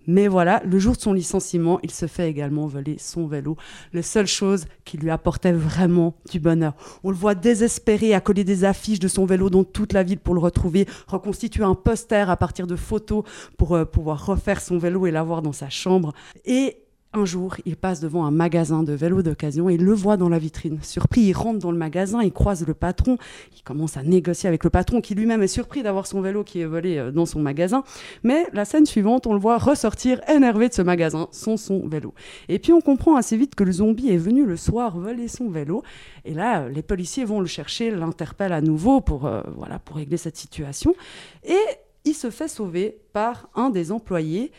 Mais 0.06 0.28
voilà, 0.28 0.62
le 0.64 0.78
jour 0.78 0.94
de 0.94 1.00
son 1.00 1.12
licenciement, 1.12 1.80
il 1.82 1.90
se 1.90 2.06
fait 2.06 2.28
également 2.28 2.66
voler 2.66 2.96
son 2.98 3.26
vélo. 3.26 3.56
La 3.92 4.02
seule 4.02 4.26
chose 4.26 4.66
qui 4.84 4.96
lui 4.96 5.10
apportait 5.10 5.52
vraiment 5.52 6.14
du 6.30 6.40
bonheur. 6.40 6.74
On 7.04 7.10
le 7.10 7.16
voit 7.16 7.34
désespéré 7.34 8.14
à 8.14 8.20
coller 8.20 8.44
des 8.44 8.64
affiches 8.64 9.00
de 9.00 9.08
son 9.08 9.26
vélo 9.26 9.50
dans 9.50 9.64
toute 9.64 9.92
la 9.92 10.02
ville 10.02 10.18
pour 10.18 10.34
le 10.34 10.40
retrouver, 10.40 10.86
reconstituer 11.06 11.64
un 11.64 11.74
poster 11.74 12.30
à 12.30 12.36
partir 12.36 12.66
de 12.66 12.76
photos 12.76 13.24
pour 13.56 13.74
euh, 13.74 13.84
pouvoir 13.84 14.24
refaire 14.24 14.60
son 14.60 14.78
vélo 14.78 15.06
et 15.06 15.10
l'avoir 15.10 15.42
dans 15.42 15.52
sa 15.52 15.68
chambre. 15.68 16.12
Et 16.44 16.76
un 17.12 17.24
jour, 17.24 17.56
il 17.66 17.76
passe 17.76 17.98
devant 17.98 18.24
un 18.24 18.30
magasin 18.30 18.84
de 18.84 18.92
vélos 18.92 19.22
d'occasion 19.22 19.68
et 19.68 19.76
le 19.76 19.92
voit 19.92 20.16
dans 20.16 20.28
la 20.28 20.38
vitrine. 20.38 20.78
Surpris, 20.82 21.22
il 21.22 21.32
rentre 21.32 21.58
dans 21.58 21.72
le 21.72 21.76
magasin, 21.76 22.22
il 22.22 22.32
croise 22.32 22.64
le 22.64 22.72
patron, 22.72 23.18
il 23.56 23.62
commence 23.62 23.96
à 23.96 24.04
négocier 24.04 24.48
avec 24.48 24.62
le 24.62 24.70
patron 24.70 25.00
qui 25.00 25.16
lui-même 25.16 25.42
est 25.42 25.48
surpris 25.48 25.82
d'avoir 25.82 26.06
son 26.06 26.20
vélo 26.20 26.44
qui 26.44 26.60
est 26.60 26.66
volé 26.66 26.98
euh, 26.98 27.10
dans 27.10 27.26
son 27.26 27.40
magasin. 27.40 27.82
Mais 28.22 28.46
la 28.52 28.64
scène 28.64 28.86
suivante, 28.86 29.26
on 29.26 29.32
le 29.32 29.40
voit 29.40 29.58
ressortir 29.58 30.20
énervé 30.28 30.68
de 30.68 30.74
ce 30.74 30.82
magasin 30.82 31.26
sans 31.32 31.56
son 31.56 31.88
vélo. 31.88 32.14
Et 32.48 32.60
puis 32.60 32.72
on 32.72 32.80
comprend 32.80 33.16
assez 33.16 33.36
vite 33.36 33.56
que 33.56 33.64
le 33.64 33.72
zombie 33.72 34.10
est 34.10 34.16
venu 34.16 34.46
le 34.46 34.56
soir 34.56 34.96
voler 34.96 35.26
son 35.26 35.50
vélo. 35.50 35.82
Et 36.24 36.32
là, 36.32 36.68
les 36.68 36.82
policiers 36.82 37.24
vont 37.24 37.40
le 37.40 37.46
chercher, 37.46 37.90
l'interpellent 37.90 38.52
à 38.52 38.60
nouveau 38.60 39.00
pour, 39.00 39.26
euh, 39.26 39.42
voilà, 39.56 39.80
pour 39.80 39.96
régler 39.96 40.16
cette 40.16 40.36
situation. 40.36 40.94
Et 41.42 41.58
il 42.04 42.14
se 42.14 42.30
fait 42.30 42.48
sauver 42.48 43.00
par 43.12 43.48
un 43.56 43.70
des 43.70 43.90
employés 43.90 44.52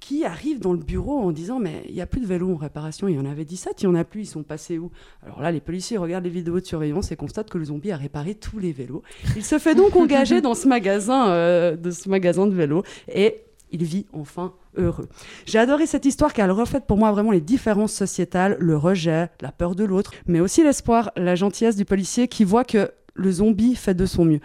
qui 0.00 0.24
arrive 0.24 0.60
dans 0.60 0.72
le 0.72 0.78
bureau 0.78 1.18
en 1.18 1.32
disant 1.32 1.58
mais 1.58 1.82
il 1.88 1.94
n'y 1.94 2.00
a 2.00 2.06
plus 2.06 2.20
de 2.20 2.26
vélos 2.26 2.52
en 2.52 2.56
réparation, 2.56 3.08
il 3.08 3.16
y 3.16 3.18
en 3.18 3.24
avait 3.24 3.44
17, 3.44 3.82
il 3.82 3.88
n'y 3.88 3.96
en 3.96 3.98
a 3.98 4.04
plus, 4.04 4.22
ils 4.22 4.26
sont 4.26 4.42
passés 4.42 4.78
où? 4.78 4.90
Alors 5.24 5.40
là, 5.40 5.50
les 5.50 5.60
policiers 5.60 5.96
regardent 5.96 6.24
les 6.24 6.30
vidéos 6.30 6.60
de 6.60 6.64
surveillance 6.64 7.10
et 7.12 7.16
constatent 7.16 7.50
que 7.50 7.58
le 7.58 7.64
zombie 7.64 7.90
a 7.90 7.96
réparé 7.96 8.34
tous 8.34 8.58
les 8.58 8.72
vélos. 8.72 9.02
Il 9.36 9.44
se 9.44 9.58
fait 9.58 9.74
donc 9.74 9.96
engager 9.96 10.40
dans 10.40 10.54
ce 10.54 10.68
magasin, 10.68 11.28
euh, 11.28 11.76
de 11.76 11.90
ce 11.90 12.08
magasin 12.08 12.46
de 12.46 12.54
vélos 12.54 12.84
et 13.12 13.42
il 13.70 13.84
vit 13.84 14.06
enfin 14.12 14.54
heureux. 14.76 15.08
J'ai 15.46 15.58
adoré 15.58 15.86
cette 15.86 16.06
histoire 16.06 16.32
car 16.32 16.46
elle 16.46 16.52
reflète 16.52 16.86
pour 16.86 16.96
moi 16.96 17.12
vraiment 17.12 17.32
les 17.32 17.40
différences 17.40 17.92
sociétales, 17.92 18.56
le 18.60 18.76
rejet, 18.76 19.28
la 19.40 19.52
peur 19.52 19.74
de 19.74 19.84
l'autre, 19.84 20.12
mais 20.26 20.40
aussi 20.40 20.62
l'espoir, 20.62 21.10
la 21.16 21.34
gentillesse 21.34 21.76
du 21.76 21.84
policier 21.84 22.28
qui 22.28 22.44
voit 22.44 22.64
que 22.64 22.90
le 23.14 23.32
zombie 23.32 23.74
fait 23.74 23.94
de 23.94 24.06
son 24.06 24.24
mieux. 24.24 24.40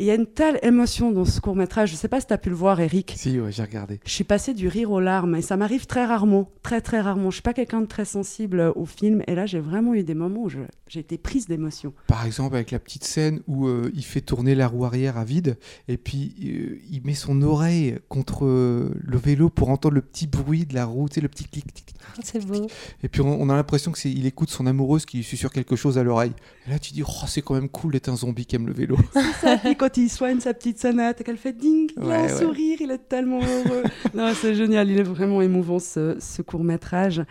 Il 0.00 0.06
y 0.06 0.10
a 0.10 0.14
une 0.16 0.26
telle 0.26 0.58
émotion 0.62 1.12
dans 1.12 1.24
ce 1.24 1.40
court 1.40 1.54
métrage, 1.54 1.90
je 1.90 1.94
ne 1.94 1.98
sais 1.98 2.08
pas 2.08 2.20
si 2.20 2.26
tu 2.26 2.32
as 2.32 2.38
pu 2.38 2.48
le 2.48 2.56
voir 2.56 2.80
Eric, 2.80 3.14
Si, 3.16 3.38
ouais, 3.38 3.52
j'ai 3.52 3.62
regardé. 3.62 4.00
je 4.04 4.10
suis 4.10 4.24
passée 4.24 4.52
du 4.52 4.66
rire 4.66 4.90
aux 4.90 4.98
larmes 4.98 5.36
et 5.36 5.42
ça 5.42 5.56
m'arrive 5.56 5.86
très 5.86 6.04
rarement, 6.04 6.50
très 6.64 6.80
très 6.80 7.00
rarement. 7.00 7.30
Je 7.30 7.36
suis 7.36 7.42
pas 7.42 7.52
quelqu'un 7.54 7.80
de 7.80 7.86
très 7.86 8.04
sensible 8.04 8.58
euh, 8.58 8.72
au 8.74 8.86
film 8.86 9.22
et 9.28 9.36
là 9.36 9.46
j'ai 9.46 9.60
vraiment 9.60 9.94
eu 9.94 10.02
des 10.02 10.14
moments 10.14 10.42
où 10.42 10.48
je- 10.48 10.58
j'ai 10.94 11.00
été 11.00 11.18
prise 11.18 11.48
d'émotion. 11.48 11.92
Par 12.06 12.24
exemple, 12.24 12.54
avec 12.54 12.70
la 12.70 12.78
petite 12.78 13.02
scène 13.04 13.40
où 13.48 13.66
euh, 13.66 13.90
il 13.94 14.04
fait 14.04 14.20
tourner 14.20 14.54
la 14.54 14.68
roue 14.68 14.84
arrière 14.84 15.18
à 15.18 15.24
vide, 15.24 15.56
et 15.88 15.96
puis 15.96 16.34
euh, 16.44 16.78
il 16.88 17.02
met 17.04 17.14
son 17.14 17.42
oreille 17.42 17.96
contre 18.08 18.46
euh, 18.46 18.94
le 19.02 19.18
vélo 19.18 19.48
pour 19.50 19.70
entendre 19.70 19.96
le 19.96 20.02
petit 20.02 20.28
bruit 20.28 20.66
de 20.66 20.74
la 20.74 20.84
roue, 20.84 21.08
tu 21.08 21.16
sais, 21.16 21.20
le 21.20 21.28
petit 21.28 21.44
clic, 21.46 21.64
clic, 21.72 21.86
clic. 21.86 21.96
C'est 22.22 22.46
beau. 22.46 22.68
Et 23.02 23.08
puis 23.08 23.22
on, 23.22 23.40
on 23.42 23.50
a 23.50 23.56
l'impression 23.56 23.90
que 23.90 23.98
c'est, 23.98 24.10
il 24.10 24.24
écoute 24.24 24.50
son 24.50 24.66
amoureuse 24.66 25.04
qui 25.04 25.16
lui 25.16 25.24
susurre 25.24 25.50
quelque 25.50 25.74
chose 25.74 25.98
à 25.98 26.04
l'oreille. 26.04 26.32
Et 26.68 26.70
là, 26.70 26.78
tu 26.78 26.92
dis, 26.92 27.02
oh, 27.02 27.10
c'est 27.26 27.42
quand 27.42 27.54
même 27.54 27.68
cool 27.68 27.92
d'être 27.92 28.08
un 28.08 28.16
zombie 28.16 28.46
qui 28.46 28.54
aime 28.54 28.68
le 28.68 28.72
vélo. 28.72 28.96
Ça, 29.40 29.56
puis 29.56 29.74
quand 29.76 29.96
il 29.96 30.08
soigne 30.08 30.38
sa 30.38 30.54
petite 30.54 30.78
sonnette 30.80 31.20
et 31.20 31.24
qu'elle 31.24 31.36
fait 31.38 31.52
ding, 31.52 31.90
il 31.96 32.02
a 32.04 32.06
Ouais, 32.06 32.14
un 32.14 32.22
ouais. 32.22 32.38
sourire, 32.40 32.78
il 32.80 32.90
est 32.92 33.08
tellement 33.08 33.40
heureux. 33.40 33.82
non, 34.14 34.32
c'est 34.40 34.54
génial, 34.54 34.88
il 34.90 34.98
est 35.00 35.02
vraiment 35.02 35.42
émouvant 35.42 35.80
ce, 35.80 36.16
ce 36.20 36.40
court 36.42 36.62
métrage. 36.62 37.22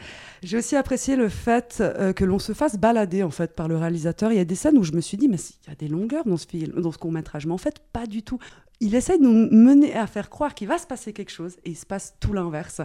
J'ai 0.41 0.57
aussi 0.57 0.75
apprécié 0.75 1.15
le 1.15 1.29
fait 1.29 1.77
euh, 1.79 2.11
que 2.11 2.25
l'on 2.25 2.37
se 2.39 2.51
fasse 2.51 2.75
balader 2.77 3.23
en 3.23 3.29
fait 3.29 3.52
par 3.55 3.67
le 3.67 3.77
réalisateur. 3.77 4.31
Il 4.31 4.37
y 4.37 4.41
a 4.41 4.45
des 4.45 4.55
scènes 4.55 4.77
où 4.77 4.83
je 4.83 4.93
me 4.93 5.01
suis 5.01 5.17
dit 5.17 5.27
mais 5.27 5.37
il 5.37 5.69
y 5.69 5.71
a 5.71 5.75
des 5.75 5.87
longueurs 5.87 6.25
dans 6.25 6.37
ce 6.37 6.47
film, 6.47 6.81
dans 6.81 6.91
ce 6.91 6.97
court 6.97 7.11
métrage, 7.11 7.45
mais 7.45 7.53
en 7.53 7.57
fait 7.57 7.79
pas 7.91 8.05
du 8.05 8.23
tout. 8.23 8.39
Il 8.81 8.95
essaye 8.95 9.17
de 9.17 9.23
nous 9.23 9.47
mener 9.49 9.95
à 9.95 10.07
faire 10.07 10.29
croire 10.29 10.53
qu'il 10.53 10.67
va 10.67 10.77
se 10.77 10.85
passer 10.85 11.13
quelque 11.13 11.31
chose 11.31 11.55
et 11.63 11.69
il 11.69 11.77
se 11.77 11.85
passe 11.85 12.15
tout 12.19 12.33
l'inverse. 12.33 12.81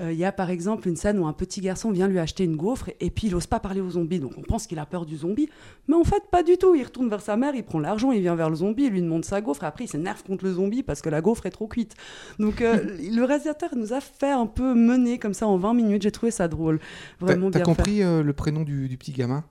Euh, 0.00 0.12
Il 0.12 0.18
y 0.18 0.24
a 0.24 0.32
par 0.32 0.50
exemple 0.50 0.86
une 0.86 0.96
scène 0.96 1.18
où 1.18 1.26
un 1.26 1.32
petit 1.32 1.62
garçon 1.62 1.90
vient 1.92 2.08
lui 2.08 2.18
acheter 2.18 2.44
une 2.44 2.56
gaufre 2.56 2.90
et 3.00 3.10
puis 3.10 3.28
il 3.28 3.32
n'ose 3.32 3.46
pas 3.46 3.58
parler 3.58 3.80
au 3.80 3.88
zombie, 3.88 4.18
donc 4.20 4.32
on 4.36 4.42
pense 4.42 4.66
qu'il 4.66 4.78
a 4.78 4.84
peur 4.84 5.06
du 5.06 5.16
zombie, 5.16 5.48
mais 5.88 5.94
en 5.94 6.04
fait 6.04 6.24
pas 6.30 6.42
du 6.42 6.58
tout. 6.58 6.74
Il 6.74 6.82
retourne 6.84 7.08
vers 7.08 7.22
sa 7.22 7.36
mère, 7.38 7.54
il 7.54 7.62
prend 7.64 7.78
l'argent, 7.78 8.12
il 8.12 8.20
vient 8.20 8.34
vers 8.34 8.50
le 8.50 8.56
zombie, 8.56 8.84
il 8.84 8.90
lui 8.90 9.00
demande 9.00 9.24
sa 9.24 9.40
gaufre, 9.40 9.62
et 9.64 9.66
après 9.66 9.84
il 9.84 9.88
s'énerve 9.88 10.22
contre 10.24 10.44
le 10.44 10.52
zombie 10.52 10.82
parce 10.82 11.00
que 11.00 11.08
la 11.08 11.22
gaufre 11.22 11.46
est 11.46 11.50
trop 11.50 11.68
cuite. 11.68 11.94
Donc 12.38 12.60
euh, 12.60 12.76
le 13.10 13.24
réalisateur 13.24 13.70
nous 13.76 13.94
a 13.94 14.00
fait 14.00 14.32
un 14.32 14.46
peu 14.46 14.74
mener 14.74 15.18
comme 15.18 15.34
ça 15.34 15.46
en 15.46 15.56
20 15.56 15.72
minutes, 15.72 16.02
j'ai 16.02 16.12
trouvé 16.12 16.32
ça 16.32 16.48
drôle. 16.48 16.80
Vraiment 17.18 17.50
t'as 17.50 17.60
compris 17.60 18.02
euh, 18.02 18.22
le 18.22 18.32
prénom 18.34 18.62
du, 18.62 18.88
du 18.88 18.98
petit 18.98 19.12
gamin? 19.12 19.44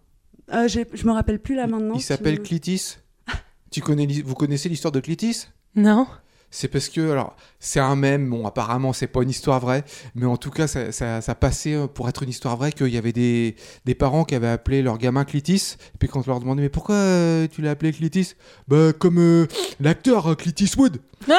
Euh, 0.54 0.68
Je 0.68 1.06
me 1.06 1.12
rappelle 1.12 1.40
plus 1.40 1.56
là 1.56 1.68
maintenant. 1.68 1.96
Il 1.96 2.02
s'appelle 2.02 2.42
Clitis? 2.42 2.98
tu 3.72 3.82
connais, 3.82 4.08
vous 4.26 4.36
connaissez 4.36 4.70
l'histoire 4.70 4.92
de 4.92 5.00
Clitis? 5.00 5.48
Non 5.76 6.08
C'est 6.50 6.68
parce 6.68 6.90
que, 6.90 7.12
alors, 7.12 7.36
c'est 7.60 7.80
un 7.80 7.96
mème, 7.96 8.28
bon, 8.30 8.46
apparemment, 8.48 8.92
c'est 8.92 9.08
pas 9.08 9.22
une 9.22 9.30
histoire 9.30 9.60
vraie, 9.60 9.84
mais 10.16 10.26
en 10.26 10.38
tout 10.38 10.50
cas, 10.50 10.66
ça, 10.68 10.92
ça, 10.92 11.22
ça 11.22 11.36
passait 11.36 11.76
euh, 11.76 11.86
pour 11.88 12.10
être 12.10 12.24
une 12.24 12.30
histoire 12.30 12.58
vraie 12.58 12.72
qu'il 12.72 12.88
y 12.88 12.98
avait 12.98 13.12
des, 13.14 13.56
des 13.86 13.94
parents 13.96 14.24
qui 14.26 14.34
avaient 14.34 14.48
appelé 14.48 14.82
leur 14.82 14.98
gamin 14.98 15.26
Clitis, 15.26 15.78
et 15.94 15.98
puis 16.00 16.08
quand 16.10 16.22
on 16.28 16.32
leur 16.32 16.40
demandait, 16.40 16.64
mais 16.64 16.70
pourquoi 16.70 16.96
euh, 16.96 17.48
tu 17.52 17.62
l'as 17.62 17.72
appelé 17.72 17.92
Clitis? 17.94 18.34
Bah, 18.68 18.94
comme 18.98 19.20
euh, 19.20 19.46
l'acteur 19.80 20.36
Clint 20.38 20.54
Eastwood 20.60 21.00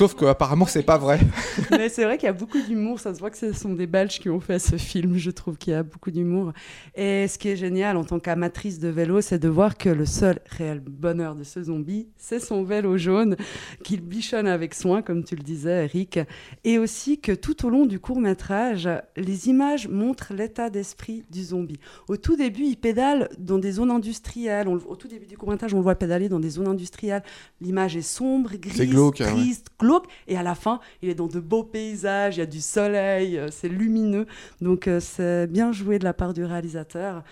Sauf 0.00 0.14
que, 0.14 0.24
apparemment, 0.24 0.64
c'est 0.64 0.82
pas 0.82 0.96
vrai. 0.96 1.20
Mais 1.72 1.90
c'est 1.90 2.04
vrai 2.04 2.16
qu'il 2.16 2.24
y 2.26 2.30
a 2.30 2.32
beaucoup 2.32 2.58
d'humour. 2.58 2.98
Ça 2.98 3.12
se 3.12 3.20
voit 3.20 3.28
que 3.28 3.36
ce 3.36 3.52
sont 3.52 3.74
des 3.74 3.86
Belges 3.86 4.18
qui 4.18 4.30
ont 4.30 4.40
fait 4.40 4.58
ce 4.58 4.76
film. 4.76 5.18
Je 5.18 5.30
trouve 5.30 5.58
qu'il 5.58 5.74
y 5.74 5.76
a 5.76 5.82
beaucoup 5.82 6.10
d'humour. 6.10 6.54
Et 6.94 7.28
ce 7.28 7.36
qui 7.36 7.50
est 7.50 7.56
génial 7.56 7.98
en 7.98 8.04
tant 8.04 8.18
qu'amatrice 8.18 8.78
de 8.78 8.88
vélo, 8.88 9.20
c'est 9.20 9.38
de 9.38 9.48
voir 9.50 9.76
que 9.76 9.90
le 9.90 10.06
seul 10.06 10.38
réel 10.56 10.80
bonheur 10.80 11.34
de 11.34 11.44
ce 11.44 11.64
zombie, 11.64 12.08
c'est 12.16 12.40
son 12.40 12.64
vélo 12.64 12.96
jaune 12.96 13.36
qu'il 13.84 14.00
bichonne 14.00 14.46
avec 14.46 14.72
soin, 14.72 15.02
comme 15.02 15.22
tu 15.22 15.36
le 15.36 15.42
disais, 15.42 15.84
Eric. 15.84 16.18
Et 16.64 16.78
aussi 16.78 17.20
que 17.20 17.32
tout 17.32 17.66
au 17.66 17.68
long 17.68 17.84
du 17.84 18.00
court 18.00 18.20
métrage, 18.20 18.88
les 19.18 19.48
images 19.50 19.86
montrent 19.86 20.32
l'état 20.32 20.70
d'esprit 20.70 21.24
du 21.28 21.44
zombie. 21.44 21.78
Au 22.08 22.16
tout 22.16 22.36
début, 22.36 22.64
il 22.64 22.76
pédale 22.78 23.28
dans 23.36 23.58
des 23.58 23.72
zones 23.72 23.90
industrielles. 23.90 24.66
On 24.66 24.76
au 24.76 24.96
tout 24.96 25.08
début 25.08 25.26
du 25.26 25.36
court 25.36 25.50
métrage, 25.50 25.74
on 25.74 25.76
le 25.76 25.82
voit 25.82 25.94
pédaler 25.94 26.30
dans 26.30 26.40
des 26.40 26.48
zones 26.48 26.68
industrielles. 26.68 27.22
L'image 27.60 27.96
est 27.98 28.00
sombre, 28.00 28.52
grise, 28.56 28.78
C'est 28.78 28.86
glauque, 28.86 29.20
Et 30.28 30.36
à 30.36 30.42
la 30.42 30.54
fin, 30.54 30.80
il 31.02 31.08
est 31.08 31.14
dans 31.14 31.26
de 31.26 31.40
beaux 31.40 31.64
paysages, 31.64 32.36
il 32.36 32.40
y 32.40 32.42
a 32.42 32.46
du 32.46 32.60
soleil, 32.60 33.38
euh, 33.38 33.48
c'est 33.50 33.68
lumineux. 33.68 34.26
Donc 34.60 34.88
euh, 34.88 35.00
c'est 35.00 35.46
bien 35.46 35.72
joué 35.72 35.98
de 35.98 36.04
la 36.04 36.14
part 36.14 36.32
du 36.32 36.44
réalisateur. 36.44 37.22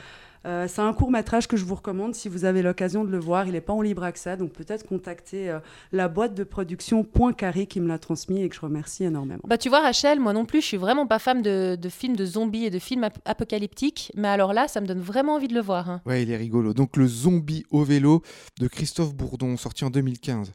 Euh, 0.46 0.66
c'est 0.68 0.80
un 0.82 0.92
court 0.92 1.10
métrage 1.10 1.48
que 1.48 1.56
je 1.56 1.64
vous 1.64 1.74
recommande 1.74 2.14
si 2.14 2.28
vous 2.28 2.44
avez 2.44 2.62
l'occasion 2.62 3.04
de 3.04 3.10
le 3.10 3.18
voir. 3.18 3.46
Il 3.46 3.52
n'est 3.52 3.60
pas 3.60 3.72
en 3.72 3.80
libre 3.82 4.02
accès, 4.04 4.36
donc 4.36 4.52
peut-être 4.52 4.86
contacter 4.86 5.50
euh, 5.50 5.58
la 5.92 6.08
boîte 6.08 6.34
de 6.34 6.44
production 6.44 7.04
Point 7.04 7.32
Carré 7.32 7.66
qui 7.66 7.80
me 7.80 7.88
l'a 7.88 7.98
transmis 7.98 8.42
et 8.42 8.48
que 8.48 8.54
je 8.54 8.60
remercie 8.60 9.04
énormément. 9.04 9.40
Bah 9.46 9.58
tu 9.58 9.68
vois 9.68 9.80
Rachel, 9.80 10.20
moi 10.20 10.32
non 10.32 10.44
plus, 10.44 10.60
je 10.60 10.66
suis 10.66 10.76
vraiment 10.76 11.06
pas 11.06 11.18
fan 11.18 11.42
de, 11.42 11.76
de 11.80 11.88
films 11.88 12.16
de 12.16 12.24
zombies 12.24 12.64
et 12.64 12.70
de 12.70 12.78
films 12.78 13.04
ap- 13.04 13.18
apocalyptiques, 13.24 14.12
mais 14.16 14.28
alors 14.28 14.52
là, 14.52 14.68
ça 14.68 14.80
me 14.80 14.86
donne 14.86 15.00
vraiment 15.00 15.34
envie 15.34 15.48
de 15.48 15.54
le 15.54 15.60
voir. 15.60 15.90
hein. 15.90 16.00
Ouais, 16.06 16.22
il 16.22 16.30
est 16.30 16.36
rigolo. 16.36 16.74
Donc, 16.74 16.96
le 16.96 17.06
zombie 17.06 17.64
au 17.70 17.82
vélo 17.84 18.22
de 18.60 18.68
Christophe 18.68 19.14
Bourdon, 19.14 19.56
sorti 19.56 19.84
en 19.84 19.90
2015. 19.90 20.52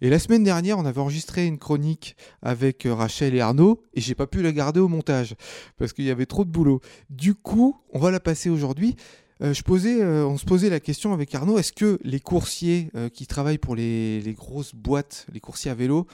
Et 0.00 0.10
la 0.10 0.18
semaine 0.18 0.44
dernière, 0.44 0.78
on 0.78 0.84
avait 0.84 1.00
enregistré 1.00 1.46
une 1.46 1.58
chronique 1.58 2.16
avec 2.42 2.86
euh, 2.86 2.94
Rachel 2.94 3.34
et 3.34 3.40
Arnaud, 3.40 3.82
et 3.94 4.00
j'ai 4.00 4.14
pas 4.14 4.26
pu 4.26 4.42
la 4.42 4.52
garder 4.52 4.80
au 4.80 4.88
montage, 4.88 5.34
parce 5.78 5.92
qu'il 5.92 6.04
y 6.04 6.10
avait 6.10 6.26
trop 6.26 6.44
de 6.44 6.50
boulot. 6.50 6.80
Du 7.10 7.34
coup, 7.34 7.76
on 7.92 7.98
va 7.98 8.10
la 8.10 8.20
passer 8.20 8.50
aujourd'hui. 8.50 8.96
Euh, 9.44 9.52
je 9.52 9.62
posais, 9.62 10.00
euh, 10.00 10.26
on 10.26 10.38
se 10.38 10.46
posait 10.46 10.70
la 10.70 10.80
question 10.80 11.12
avec 11.12 11.34
Arnaud, 11.34 11.58
est-ce 11.58 11.72
que 11.72 11.98
les 12.02 12.20
coursiers 12.20 12.88
euh, 12.94 13.10
qui 13.10 13.26
travaillent 13.26 13.58
pour 13.58 13.76
les, 13.76 14.20
les 14.22 14.32
grosses 14.32 14.74
boîtes, 14.74 15.26
les 15.34 15.40
coursiers 15.40 15.70
à 15.70 15.74
vélo, 15.74 16.06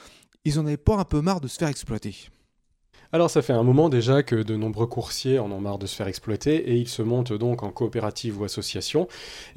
ils 0.43 0.59
en 0.59 0.65
avaient 0.65 0.75
pas 0.75 0.97
un 0.97 1.05
peu 1.05 1.21
marre 1.21 1.39
de 1.39 1.47
se 1.47 1.57
faire 1.57 1.69
exploiter? 1.69 2.27
Alors 3.13 3.29
ça 3.29 3.41
fait 3.41 3.53
un 3.53 3.63
moment 3.63 3.87
déjà 3.87 4.23
que 4.23 4.35
de 4.35 4.55
nombreux 4.55 4.87
coursiers 4.87 5.39
en 5.39 5.51
ont 5.51 5.61
marre 5.61 5.77
de 5.77 5.85
se 5.85 5.95
faire 5.95 6.07
exploiter 6.07 6.71
et 6.71 6.75
ils 6.75 6.87
se 6.87 7.01
montent 7.01 7.33
donc 7.33 7.63
en 7.63 7.69
coopérative 7.69 8.39
ou 8.39 8.43
association. 8.43 9.07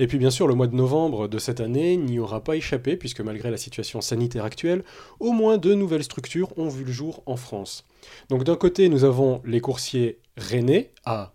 Et 0.01 0.09
puis 0.09 0.19
bien 0.19 0.31
sûr 0.31 0.49
le 0.49 0.55
mois 0.55 0.67
de 0.67 0.75
novembre 0.75 1.29
de 1.29 1.39
cette 1.39 1.61
année 1.61 1.97
n'y 1.97 2.19
aura 2.19 2.43
pas 2.43 2.57
échappé 2.57 2.97
puisque 2.97 3.21
malgré 3.21 3.53
la 3.53 3.57
situation 3.57 4.01
sanitaire 4.01 4.45
actuelle, 4.45 4.85
au 5.21 5.31
moins 5.31 5.57
deux 5.57 5.75
nouvelles 5.75 6.03
structures 6.03 6.57
ont 6.59 6.69
vu 6.69 6.85
le 6.85 6.91
jour 6.91 7.23
en 7.27 7.37
France. 7.37 7.87
Donc 8.29 8.43
d'un 8.43 8.57
côté 8.57 8.89
nous 8.89 9.05
avons 9.05 9.41
les 9.45 9.61
coursiers 9.61 10.19
rennais 10.37 10.93
à 11.05 11.33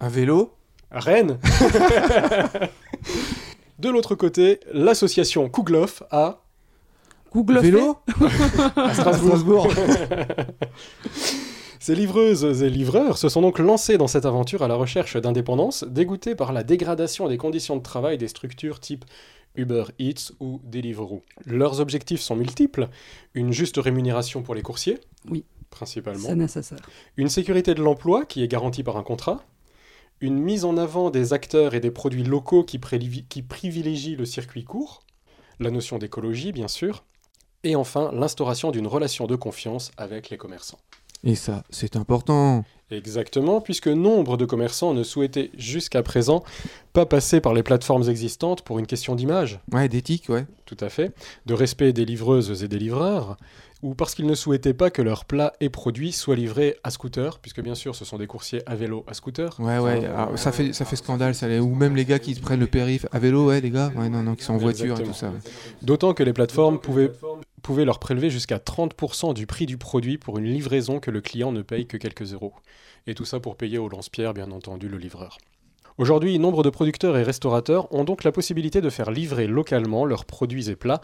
Un 0.00 0.08
vélo 0.08 0.55
Rennes. 0.90 1.38
de 3.78 3.88
l'autre 3.88 4.14
côté 4.14 4.60
l'association 4.72 5.48
Kouglof 5.48 6.02
à 6.10 6.42
Google 7.32 7.58
Vélo 7.58 7.98
à 8.76 8.94
Strasbourg. 8.94 9.68
Ces 11.80 11.94
livreuses 11.94 12.62
et 12.62 12.70
livreurs 12.70 13.18
se 13.18 13.28
sont 13.28 13.42
donc 13.42 13.58
lancés 13.58 13.98
dans 13.98 14.06
cette 14.08 14.24
aventure 14.24 14.62
à 14.62 14.68
la 14.68 14.74
recherche 14.74 15.16
d'indépendance, 15.16 15.84
dégoûtés 15.84 16.34
par 16.34 16.52
la 16.52 16.64
dégradation 16.64 17.28
des 17.28 17.36
conditions 17.36 17.76
de 17.76 17.82
travail 17.82 18.18
des 18.18 18.28
structures 18.28 18.80
type 18.80 19.04
Uber 19.54 19.84
Eats 20.00 20.32
ou 20.40 20.60
Deliveroo. 20.64 21.22
Leurs 21.44 21.80
objectifs 21.80 22.20
sont 22.20 22.36
multiples 22.36 22.88
une 23.34 23.52
juste 23.52 23.76
rémunération 23.76 24.42
pour 24.42 24.54
les 24.54 24.62
coursiers, 24.62 24.98
Oui. 25.30 25.44
principalement, 25.70 26.28
c'est 26.28 26.34
nécessaire. 26.34 26.78
une 27.16 27.28
sécurité 27.28 27.74
de 27.74 27.82
l'emploi 27.82 28.24
qui 28.24 28.42
est 28.42 28.48
garantie 28.48 28.82
par 28.82 28.96
un 28.96 29.02
contrat, 29.02 29.42
une 30.20 30.38
mise 30.38 30.64
en 30.64 30.76
avant 30.76 31.10
des 31.10 31.32
acteurs 31.32 31.74
et 31.74 31.80
des 31.80 31.90
produits 31.90 32.24
locaux 32.24 32.64
qui, 32.64 32.78
privilégient 32.78 34.16
le 34.16 34.24
circuit 34.24 34.64
court, 34.64 35.02
la 35.60 35.70
notion 35.70 35.98
d'écologie 35.98 36.52
bien 36.52 36.68
sûr, 36.68 37.04
et 37.64 37.76
enfin 37.76 38.10
l'instauration 38.12 38.70
d'une 38.70 38.86
relation 38.86 39.26
de 39.26 39.36
confiance 39.36 39.90
avec 39.96 40.30
les 40.30 40.36
commerçants. 40.36 40.78
Et 41.24 41.34
ça, 41.34 41.64
c'est 41.70 41.96
important. 41.96 42.64
Exactement, 42.90 43.60
puisque 43.60 43.88
nombre 43.88 44.36
de 44.36 44.44
commerçants 44.44 44.94
ne 44.94 45.02
souhaitaient 45.02 45.50
jusqu'à 45.56 46.04
présent 46.04 46.44
pas 46.92 47.04
passer 47.04 47.40
par 47.40 47.52
les 47.52 47.64
plateformes 47.64 48.08
existantes 48.08 48.62
pour 48.62 48.78
une 48.78 48.86
question 48.86 49.16
d'image, 49.16 49.58
Ouais, 49.72 49.88
d'éthique, 49.88 50.28
ouais. 50.28 50.46
tout 50.66 50.76
à 50.78 50.88
fait, 50.88 51.12
de 51.46 51.54
respect 51.54 51.92
des 51.92 52.04
livreuses 52.04 52.62
et 52.62 52.68
des 52.68 52.78
livreurs, 52.78 53.38
ou 53.86 53.94
parce 53.94 54.14
qu'ils 54.16 54.26
ne 54.26 54.34
souhaitaient 54.34 54.74
pas 54.74 54.90
que 54.90 55.00
leurs 55.00 55.24
plats 55.24 55.52
et 55.60 55.68
produits 55.68 56.10
soient 56.10 56.34
livrés 56.34 56.76
à 56.82 56.90
scooter, 56.90 57.38
puisque 57.38 57.60
bien 57.60 57.76
sûr 57.76 57.94
ce 57.94 58.04
sont 58.04 58.18
des 58.18 58.26
coursiers 58.26 58.60
à 58.66 58.74
vélo 58.74 59.04
à 59.06 59.14
scooter. 59.14 59.54
Ouais, 59.60 59.78
ouais, 59.78 59.98
Enfin, 59.98 60.12
alors, 60.24 60.38
ça, 60.38 60.50
fait, 60.50 60.72
ça 60.72 60.84
fait 60.84 60.96
scandale, 60.96 61.34
ça. 61.36 61.46
les- 61.46 61.60
Ou 61.60 61.74
même 61.74 61.94
les 61.94 62.04
gars 62.04 62.18
qui 62.18 62.34
prennent 62.34 62.58
le 62.60 62.66
périph' 62.66 63.06
à 63.12 63.18
vélo, 63.20 63.46
ouais, 63.46 63.60
les 63.60 63.70
gars, 63.70 63.92
ouais, 63.96 64.08
non, 64.08 64.22
non, 64.24 64.34
qui 64.34 64.42
sont 64.42 64.54
en 64.54 64.58
voiture 64.58 64.98
et 64.98 65.04
tout 65.04 65.12
ça. 65.14 65.32
D'autant 65.82 66.14
que 66.14 66.22
les 66.24 66.32
plateformes 66.32 66.78
pouvaient, 66.80 67.12
pouvaient 67.62 67.84
leur 67.84 67.98
prélever 68.00 68.28
jusqu'à 68.28 68.58
30% 68.58 69.34
du 69.34 69.46
prix 69.46 69.66
du 69.66 69.76
produit 69.78 70.18
pour 70.18 70.38
une 70.38 70.46
livraison 70.46 70.98
que 70.98 71.10
le 71.12 71.20
client 71.20 71.52
ne 71.52 71.62
paye 71.62 71.86
que 71.86 71.96
quelques 71.96 72.32
euros. 72.32 72.52
Et 73.06 73.14
tout 73.14 73.24
ça 73.24 73.38
pour 73.38 73.56
payer 73.56 73.78
au 73.78 73.88
lance-pierre, 73.88 74.34
bien 74.34 74.50
entendu, 74.50 74.88
le 74.88 74.98
livreur. 74.98 75.38
Aujourd'hui, 75.98 76.38
nombre 76.38 76.62
de 76.62 76.68
producteurs 76.68 77.16
et 77.16 77.22
restaurateurs 77.22 77.90
ont 77.94 78.04
donc 78.04 78.22
la 78.22 78.30
possibilité 78.30 78.82
de 78.82 78.90
faire 78.90 79.10
livrer 79.10 79.46
localement 79.46 80.04
leurs 80.04 80.26
produits 80.26 80.68
et 80.68 80.76
plats 80.76 81.00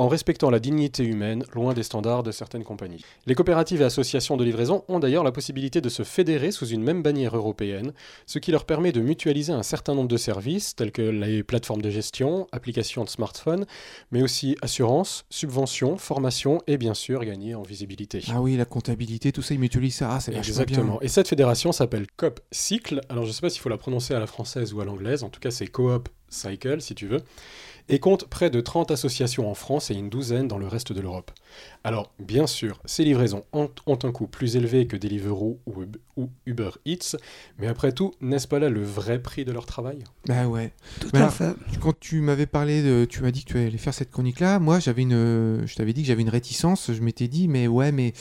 en 0.00 0.08
respectant 0.08 0.48
la 0.48 0.60
dignité 0.60 1.04
humaine, 1.04 1.44
loin 1.52 1.74
des 1.74 1.82
standards 1.82 2.22
de 2.22 2.32
certaines 2.32 2.64
compagnies. 2.64 3.04
Les 3.26 3.34
coopératives 3.34 3.82
et 3.82 3.84
associations 3.84 4.38
de 4.38 4.44
livraison 4.44 4.82
ont 4.88 4.98
d'ailleurs 4.98 5.24
la 5.24 5.30
possibilité 5.30 5.82
de 5.82 5.90
se 5.90 6.04
fédérer 6.04 6.52
sous 6.52 6.66
une 6.68 6.82
même 6.82 7.02
bannière 7.02 7.36
européenne, 7.36 7.92
ce 8.24 8.38
qui 8.38 8.50
leur 8.50 8.64
permet 8.64 8.92
de 8.92 9.02
mutualiser 9.02 9.52
un 9.52 9.62
certain 9.62 9.94
nombre 9.94 10.08
de 10.08 10.16
services, 10.16 10.74
tels 10.74 10.90
que 10.90 11.02
les 11.02 11.42
plateformes 11.42 11.82
de 11.82 11.90
gestion, 11.90 12.46
applications 12.50 13.04
de 13.04 13.10
smartphone, 13.10 13.66
mais 14.10 14.22
aussi 14.22 14.56
assurance, 14.62 15.26
subvention, 15.28 15.98
formation 15.98 16.62
et 16.66 16.78
bien 16.78 16.94
sûr 16.94 17.22
gagner 17.26 17.54
en 17.54 17.62
visibilité. 17.62 18.22
Ah 18.30 18.40
oui, 18.40 18.56
la 18.56 18.64
comptabilité, 18.64 19.32
tout 19.32 19.42
ça, 19.42 19.52
ils 19.52 19.60
mutualisent 19.60 19.96
ça. 19.96 20.14
Ah, 20.14 20.20
c'est 20.20 20.30
bien. 20.30 20.40
Exactement. 20.40 20.98
Et 21.02 21.08
cette 21.08 21.28
fédération 21.28 21.72
s'appelle 21.72 22.06
COP 22.16 22.40
Cycle. 22.50 23.02
Alors 23.10 23.24
je 23.24 23.28
ne 23.28 23.34
sais 23.34 23.42
pas 23.42 23.50
s'il 23.50 23.60
faut 23.60 23.68
la 23.68 23.76
prononcer 23.76 24.14
à 24.14 24.18
la 24.18 24.26
française 24.26 24.72
ou 24.72 24.80
à 24.80 24.86
l'anglaise. 24.86 25.24
En 25.24 25.28
tout 25.28 25.40
cas, 25.40 25.50
c'est 25.50 25.66
Coop 25.66 26.08
Cycle, 26.30 26.80
si 26.80 26.94
tu 26.94 27.06
veux. 27.06 27.20
Et 27.88 27.98
compte 27.98 28.26
près 28.26 28.50
de 28.50 28.60
30 28.60 28.90
associations 28.90 29.50
en 29.50 29.54
France 29.54 29.90
et 29.90 29.94
une 29.94 30.10
douzaine 30.10 30.48
dans 30.48 30.58
le 30.58 30.66
reste 30.66 30.92
de 30.92 31.00
l'Europe. 31.00 31.30
Alors, 31.82 32.12
bien 32.18 32.46
sûr, 32.46 32.80
ces 32.84 33.04
livraisons 33.04 33.44
ont, 33.52 33.70
ont 33.86 33.98
un 34.02 34.12
coût 34.12 34.26
plus 34.26 34.56
élevé 34.56 34.86
que 34.86 34.96
Deliveroo 34.96 35.58
ou, 35.66 35.84
ou 36.16 36.28
Uber 36.46 36.70
Eats, 36.84 37.16
mais 37.58 37.66
après 37.66 37.92
tout, 37.92 38.12
n'est-ce 38.20 38.46
pas 38.46 38.58
là 38.58 38.68
le 38.68 38.82
vrai 38.82 39.20
prix 39.20 39.44
de 39.44 39.52
leur 39.52 39.66
travail? 39.66 40.04
Bah 40.26 40.46
ouais. 40.46 40.72
Tout 41.00 41.08
à 41.14 41.18
alors, 41.18 41.32
fait. 41.32 41.54
Quand 41.80 41.98
tu 41.98 42.20
m'avais 42.20 42.46
parlé, 42.46 42.82
de, 42.82 43.06
tu 43.06 43.22
m'as 43.22 43.30
dit 43.30 43.44
que 43.44 43.52
tu 43.52 43.58
allais 43.58 43.78
faire 43.78 43.94
cette 43.94 44.10
chronique-là, 44.10 44.58
moi 44.58 44.78
j'avais 44.78 45.02
une, 45.02 45.62
je 45.66 45.74
t'avais 45.74 45.92
dit 45.92 46.02
que 46.02 46.08
j'avais 46.08 46.22
une 46.22 46.28
réticence. 46.28 46.92
Je 46.92 47.00
m'étais 47.00 47.28
dit, 47.28 47.48
mais 47.48 47.66
ouais, 47.66 47.92
mais 47.92 48.12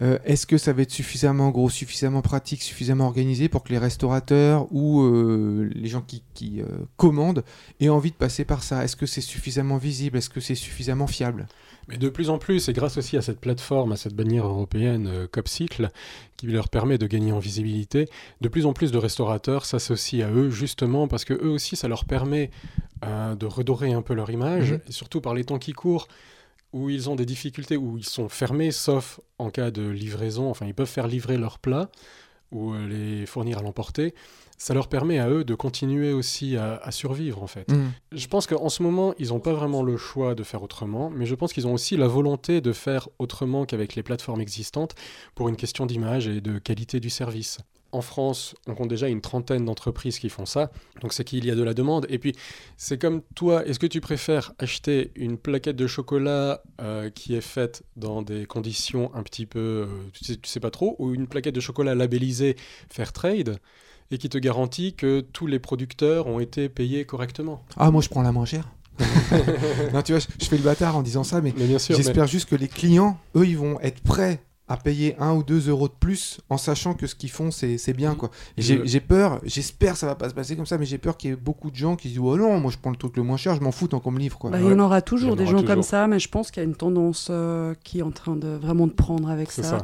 euh, 0.00 0.18
est-ce 0.24 0.46
que 0.46 0.58
ça 0.58 0.72
va 0.72 0.82
être 0.82 0.90
suffisamment 0.90 1.50
gros, 1.50 1.70
suffisamment 1.70 2.22
pratique, 2.22 2.62
suffisamment 2.62 3.06
organisé 3.06 3.48
pour 3.48 3.62
que 3.62 3.70
les 3.70 3.78
restaurateurs 3.78 4.66
ou 4.70 5.02
euh, 5.02 5.68
les 5.74 5.88
gens 5.88 6.00
qui, 6.02 6.22
qui, 6.34 6.60
euh, 6.60 6.64
commandent 6.96 7.44
aient 7.80 7.88
envie 7.88 8.10
de 8.10 8.16
passer 8.16 8.44
par 8.44 8.62
ça? 8.62 8.84
Est-ce 8.84 8.96
que 8.96 9.06
c'est 9.06 9.20
suffisamment 9.20 9.76
visible? 9.76 10.18
Est-ce 10.18 10.30
que 10.30 10.40
c'est 10.40 10.54
suffisamment 10.54 11.06
fiable? 11.06 11.46
Mais 11.88 11.96
de 11.96 12.08
plus 12.08 12.30
en 12.30 12.38
plus, 12.38 12.68
et 12.68 12.72
grâce 12.72 12.98
aussi 12.98 13.16
à 13.16 13.22
cette 13.22 13.40
plateforme, 13.40 13.92
à 13.92 13.96
cette 13.96 14.14
bannière 14.14 14.46
européenne 14.46 15.26
Copcycle, 15.32 15.90
qui 16.36 16.46
leur 16.46 16.68
permet 16.68 16.98
de 16.98 17.06
gagner 17.06 17.32
en 17.32 17.40
visibilité, 17.40 18.08
de 18.40 18.48
plus 18.48 18.64
en 18.66 18.72
plus 18.72 18.92
de 18.92 18.98
restaurateurs 18.98 19.64
s'associent 19.64 20.26
à 20.26 20.30
eux 20.30 20.50
justement 20.50 21.08
parce 21.08 21.24
que 21.24 21.34
eux 21.34 21.48
aussi, 21.50 21.74
ça 21.74 21.88
leur 21.88 22.04
permet 22.04 22.50
de 23.02 23.46
redorer 23.46 23.92
un 23.92 24.02
peu 24.02 24.14
leur 24.14 24.30
image, 24.30 24.72
Mhm. 24.72 24.80
et 24.88 24.92
surtout 24.92 25.20
par 25.20 25.34
les 25.34 25.42
temps 25.44 25.58
qui 25.58 25.72
courent, 25.72 26.06
où 26.72 26.90
ils 26.90 27.10
ont 27.10 27.16
des 27.16 27.26
difficultés, 27.26 27.76
où 27.76 27.98
ils 27.98 28.04
sont 28.04 28.28
fermés, 28.28 28.70
sauf 28.70 29.20
en 29.38 29.50
cas 29.50 29.70
de 29.70 29.88
livraison, 29.88 30.50
enfin 30.50 30.66
ils 30.66 30.74
peuvent 30.74 30.88
faire 30.88 31.08
livrer 31.08 31.36
leurs 31.36 31.58
plats 31.58 31.90
ou 32.52 32.72
euh, 32.72 32.86
les 32.88 33.26
fournir 33.26 33.58
à 33.58 33.62
l'emporter. 33.62 34.14
Ça 34.58 34.74
leur 34.74 34.88
permet 34.88 35.18
à 35.18 35.30
eux 35.30 35.42
de 35.42 35.54
continuer 35.54 36.12
aussi 36.12 36.56
à, 36.56 36.76
à 36.76 36.90
survivre 36.90 37.42
en 37.42 37.46
fait. 37.46 37.70
Mhm. 37.70 37.92
Je 38.12 38.26
pense 38.26 38.46
qu'en 38.46 38.68
ce 38.68 38.82
moment, 38.82 39.14
ils 39.18 39.28
n'ont 39.28 39.40
pas 39.40 39.54
vraiment 39.54 39.82
le 39.82 39.96
choix 39.96 40.34
de 40.34 40.42
faire 40.42 40.62
autrement, 40.62 41.08
mais 41.10 41.24
je 41.24 41.34
pense 41.34 41.52
qu'ils 41.52 41.66
ont 41.66 41.72
aussi 41.72 41.96
la 41.96 42.08
volonté 42.08 42.60
de 42.60 42.72
faire 42.72 43.08
autrement 43.18 43.64
qu'avec 43.64 43.94
les 43.94 44.02
plateformes 44.02 44.40
existantes 44.40 44.94
pour 45.34 45.48
une 45.48 45.56
question 45.56 45.86
d'image 45.86 46.28
et 46.28 46.40
de 46.40 46.58
qualité 46.58 47.00
du 47.00 47.08
service. 47.08 47.58
En 47.92 48.02
France, 48.02 48.54
on 48.66 48.74
compte 48.74 48.88
déjà 48.88 49.08
une 49.08 49.20
trentaine 49.20 49.64
d'entreprises 49.64 50.18
qui 50.18 50.28
font 50.28 50.46
ça, 50.46 50.70
donc 51.00 51.12
c'est 51.12 51.24
qu'il 51.24 51.44
y 51.44 51.50
a 51.50 51.54
de 51.56 51.62
la 51.62 51.74
demande. 51.74 52.06
Et 52.08 52.18
puis, 52.18 52.34
c'est 52.76 52.98
comme 52.98 53.22
toi, 53.34 53.66
est-ce 53.66 53.78
que 53.78 53.86
tu 53.86 54.00
préfères 54.00 54.52
acheter 54.58 55.10
une 55.16 55.36
plaquette 55.38 55.76
de 55.76 55.86
chocolat 55.88 56.62
euh, 56.80 57.10
qui 57.10 57.34
est 57.34 57.40
faite 57.40 57.82
dans 57.96 58.22
des 58.22 58.46
conditions 58.46 59.10
un 59.14 59.22
petit 59.24 59.46
peu, 59.46 59.58
euh, 59.58 59.86
tu, 60.12 60.24
sais, 60.24 60.36
tu 60.36 60.48
sais 60.48 60.60
pas 60.60 60.70
trop, 60.70 60.94
ou 60.98 61.14
une 61.14 61.26
plaquette 61.26 61.54
de 61.54 61.60
chocolat 61.60 61.94
labellisée 61.94 62.56
Fairtrade 62.90 63.58
et 64.12 64.18
qui 64.18 64.28
te 64.28 64.38
garantit 64.38 64.94
que 64.94 65.20
tous 65.20 65.46
les 65.46 65.58
producteurs 65.58 66.26
ont 66.26 66.40
été 66.40 66.68
payés 66.68 67.04
correctement? 67.04 67.64
Ah, 67.76 67.90
moi 67.90 68.02
je 68.02 68.08
prends 68.08 68.22
la 68.22 68.32
moins 68.32 68.44
chère. 68.44 68.68
non, 69.94 70.02
tu 70.02 70.12
vois, 70.12 70.20
je, 70.20 70.26
je 70.40 70.46
fais 70.46 70.56
le 70.56 70.62
bâtard 70.62 70.96
en 70.96 71.02
disant 71.02 71.24
ça, 71.24 71.40
mais 71.40 71.54
mais- 71.56 71.78
J'espère 71.78 72.26
juste 72.26 72.48
que 72.48 72.56
les 72.56 72.68
clients, 72.68 73.18
eux, 73.36 73.46
ils 73.46 73.56
vont 73.56 73.80
être 73.80 74.00
prêts 74.02 74.42
à 74.70 74.76
payer 74.76 75.16
un 75.18 75.34
ou 75.34 75.42
deux 75.42 75.68
euros 75.68 75.88
de 75.88 75.92
plus 75.98 76.38
en 76.48 76.56
sachant 76.56 76.94
que 76.94 77.06
ce 77.06 77.14
qu'ils 77.14 77.30
font, 77.30 77.50
c'est 77.50 77.76
c'est 77.76 77.92
bien. 77.92 78.14
quoi. 78.14 78.30
Et 78.56 78.62
J'ai 78.62 78.86
Je- 78.86 78.98
peur, 79.00 79.40
j'espère 79.44 79.94
que 79.94 79.98
ça 79.98 80.06
va 80.06 80.14
pas 80.14 80.28
se 80.28 80.34
passer 80.34 80.54
comme 80.56 80.64
ça, 80.64 80.78
mais 80.78 80.86
j'ai 80.86 80.96
peur 80.96 81.16
qu'il 81.16 81.30
y 81.30 81.32
ait 81.32 81.36
beaucoup 81.36 81.70
de 81.70 81.76
gens 81.76 81.96
qui 81.96 82.08
disent 82.08 82.20
Oh 82.22 82.36
non, 82.36 82.58
moi 82.60 82.70
je 82.70 82.78
prends 82.78 82.90
le 82.90 82.96
truc 82.96 83.16
le 83.16 83.22
moins 83.24 83.36
cher, 83.36 83.56
je 83.56 83.60
m'en 83.60 83.72
fous 83.72 83.88
tant 83.88 83.98
qu'on 84.00 84.12
me 84.12 84.18
livre. 84.20 84.38
Quoi. 84.38 84.50
Bah, 84.50 84.58
Il 84.60 84.66
y 84.68 84.72
en 84.72 84.78
aura 84.78 85.02
toujours 85.02 85.32
en 85.32 85.36
des 85.36 85.42
aura 85.42 85.50
gens 85.52 85.58
toujours. 85.62 85.74
comme 85.74 85.82
ça, 85.82 86.06
mais 86.06 86.18
je 86.20 86.28
pense 86.28 86.50
qu'il 86.52 86.62
y 86.62 86.66
a 86.66 86.68
une 86.68 86.76
tendance 86.76 87.26
euh, 87.30 87.74
qui 87.82 87.98
est 87.98 88.02
en 88.02 88.12
train 88.12 88.36
de 88.36 88.46
vraiment 88.48 88.86
de 88.86 88.92
prendre 88.92 89.28
avec 89.28 89.50
ça. 89.50 89.78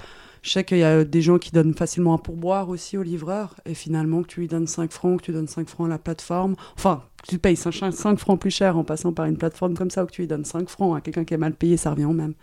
Je 0.47 0.53
sais 0.53 0.63
qu'il 0.63 0.79
y 0.79 0.85
a 0.85 1.03
des 1.03 1.23
gens 1.23 1.39
qui 1.39 1.51
donnent 1.51 1.75
facilement 1.75 2.15
un 2.15 2.19
pourboire 2.19 2.69
aussi 2.69 2.97
au 2.97 3.03
livreur, 3.03 3.57
et 3.67 3.75
finalement 3.75 4.23
que 4.23 4.29
tu 4.29 4.39
lui 4.39 4.47
donnes 4.47 4.69
5 4.69 4.93
francs, 4.93 5.19
que 5.19 5.25
tu 5.25 5.33
donnes 5.33 5.49
5 5.49 5.69
francs 5.69 5.89
à 5.89 5.91
la 5.91 5.99
plateforme, 5.99 6.55
enfin, 6.77 7.03
que 7.21 7.27
tu 7.27 7.41
payes 7.41 7.57
5, 7.57 7.93
5 7.93 8.17
francs 8.17 8.41
plus 8.41 8.53
cher 8.53 8.79
en 8.79 8.85
passant 8.85 9.13
par 9.13 9.27
une 9.27 9.37
plateforme 9.37 9.75
comme 9.75 9.91
ça, 9.91 10.05
ou 10.05 10.07
que 10.07 10.13
tu 10.13 10.23
lui 10.23 10.29
donnes 10.29 10.45
5 10.45 10.69
francs 10.69 10.97
à 10.97 11.01
quelqu'un 11.01 11.25
qui 11.25 11.35
est 11.35 11.37
mal 11.37 11.53
payé, 11.53 11.77
ça 11.77 11.91
revient 11.91 12.05
même. 12.05 12.35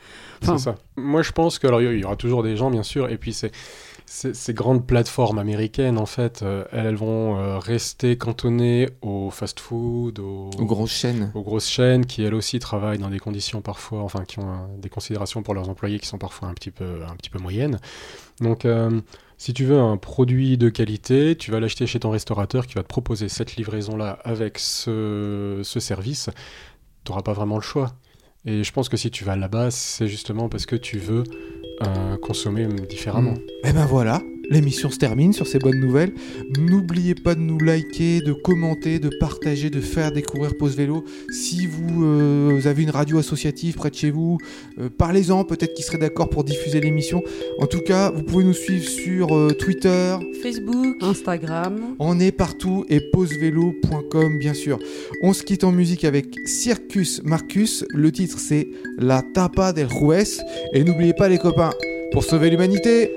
C'est 0.41 0.57
ça. 0.57 0.75
Moi, 0.97 1.21
je 1.21 1.31
pense 1.31 1.59
que 1.59 1.67
alors 1.67 1.81
il 1.81 1.97
y 1.97 2.03
aura 2.03 2.17
toujours 2.17 2.43
des 2.43 2.57
gens, 2.57 2.69
bien 2.69 2.83
sûr, 2.83 3.09
et 3.09 3.17
puis 3.17 3.31
c'est 3.31 3.53
ces 4.05 4.53
grandes 4.53 4.85
plateformes 4.85 5.39
américaines, 5.39 5.97
en 5.97 6.05
fait, 6.05 6.43
euh, 6.43 6.65
elles, 6.71 6.95
vont 6.95 7.37
euh, 7.37 7.57
rester 7.57 8.17
cantonnées 8.17 8.89
au 9.01 9.29
fast-food, 9.31 10.19
aux, 10.19 10.49
Aux 10.57 10.65
grosses 10.65 10.91
chaînes. 10.91 11.31
aux 11.33 11.41
grosses 11.41 11.69
chaînes 11.69 12.05
qui 12.05 12.21
elles 12.23 12.33
aussi 12.33 12.59
travaillent 12.59 12.99
dans 12.99 13.09
des 13.09 13.19
conditions 13.19 13.61
parfois, 13.61 14.01
enfin 14.01 14.23
qui 14.25 14.39
ont 14.39 14.51
euh, 14.51 14.77
des 14.77 14.89
considérations 14.89 15.41
pour 15.41 15.53
leurs 15.53 15.69
employés 15.69 15.99
qui 15.99 16.07
sont 16.07 16.17
parfois 16.17 16.47
un 16.47 16.53
petit 16.53 16.71
peu, 16.71 17.03
un 17.09 17.15
petit 17.15 17.29
peu 17.29 17.39
moyennes. 17.39 17.79
Donc, 18.39 18.65
euh, 18.65 19.01
si 19.37 19.53
tu 19.53 19.65
veux 19.65 19.79
un 19.79 19.97
produit 19.97 20.57
de 20.57 20.69
qualité, 20.69 21.35
tu 21.35 21.51
vas 21.51 21.59
l'acheter 21.59 21.87
chez 21.87 21.99
ton 21.99 22.11
restaurateur 22.11 22.67
qui 22.67 22.75
va 22.75 22.83
te 22.83 22.87
proposer 22.87 23.29
cette 23.29 23.55
livraison-là 23.55 24.19
avec 24.23 24.59
ce, 24.59 25.61
ce 25.63 25.79
service. 25.79 26.29
Tu 27.03 27.11
n'auras 27.11 27.23
pas 27.23 27.33
vraiment 27.33 27.55
le 27.55 27.61
choix. 27.61 27.93
Et 28.45 28.63
je 28.63 28.71
pense 28.73 28.89
que 28.89 28.97
si 28.97 29.09
tu 29.09 29.23
vas 29.23 29.35
là-bas, 29.35 29.71
c'est 29.71 30.07
justement 30.07 30.49
parce 30.49 30.65
que 30.65 30.75
tu 30.75 30.97
veux 30.97 31.23
euh, 31.83 32.17
consommer 32.17 32.67
différemment. 32.67 33.35
Et 33.63 33.73
ben 33.73 33.85
voilà, 33.85 34.21
l'émission 34.49 34.89
se 34.89 34.97
termine 34.97 35.33
sur 35.33 35.47
ces 35.47 35.59
bonnes 35.59 35.79
nouvelles. 35.79 36.13
N'oubliez 36.57 37.15
pas 37.15 37.35
de 37.35 37.39
nous 37.39 37.59
liker, 37.59 38.21
de 38.21 38.33
commenter, 38.33 38.99
de 38.99 39.09
partager, 39.19 39.69
de 39.69 39.81
faire 39.81 40.11
découvrir 40.11 40.55
Pause 40.57 40.75
Vélo. 40.75 41.05
Si 41.29 41.67
vous, 41.67 42.05
euh, 42.05 42.51
vous 42.53 42.67
avez 42.67 42.83
une 42.83 42.89
radio 42.89 43.17
associative 43.17 43.75
près 43.75 43.89
de 43.89 43.95
chez 43.95 44.11
vous, 44.11 44.37
euh, 44.79 44.89
parlez-en, 44.95 45.43
peut-être 45.43 45.73
qu'ils 45.73 45.85
seraient 45.85 45.97
d'accord 45.97 46.29
pour 46.29 46.43
diffuser 46.43 46.79
l'émission. 46.79 47.23
En 47.59 47.67
tout 47.67 47.81
cas, 47.81 48.11
vous 48.11 48.23
pouvez 48.23 48.43
nous 48.43 48.53
suivre 48.53 48.87
sur 48.87 49.35
euh, 49.35 49.51
Twitter, 49.51 50.17
Facebook. 50.41 50.97
Instagram. 51.01 51.95
On 51.99 52.19
est 52.19 52.31
partout 52.31 52.85
et 52.89 52.99
pausevélo.com 53.11 54.39
bien 54.39 54.53
sûr. 54.53 54.79
On 55.21 55.33
se 55.33 55.43
quitte 55.43 55.63
en 55.63 55.71
musique 55.71 56.03
avec 56.03 56.35
Circus 56.45 57.21
Marcus. 57.23 57.85
Le 57.89 58.11
titre 58.11 58.39
c'est 58.39 58.67
La 58.97 59.21
Tapa 59.21 59.73
del 59.73 59.89
Juez. 59.89 60.41
Et 60.73 60.83
n'oubliez 60.83 61.13
pas 61.13 61.29
les 61.29 61.37
copains, 61.37 61.71
pour 62.11 62.23
sauver 62.23 62.49
l'humanité, 62.49 63.11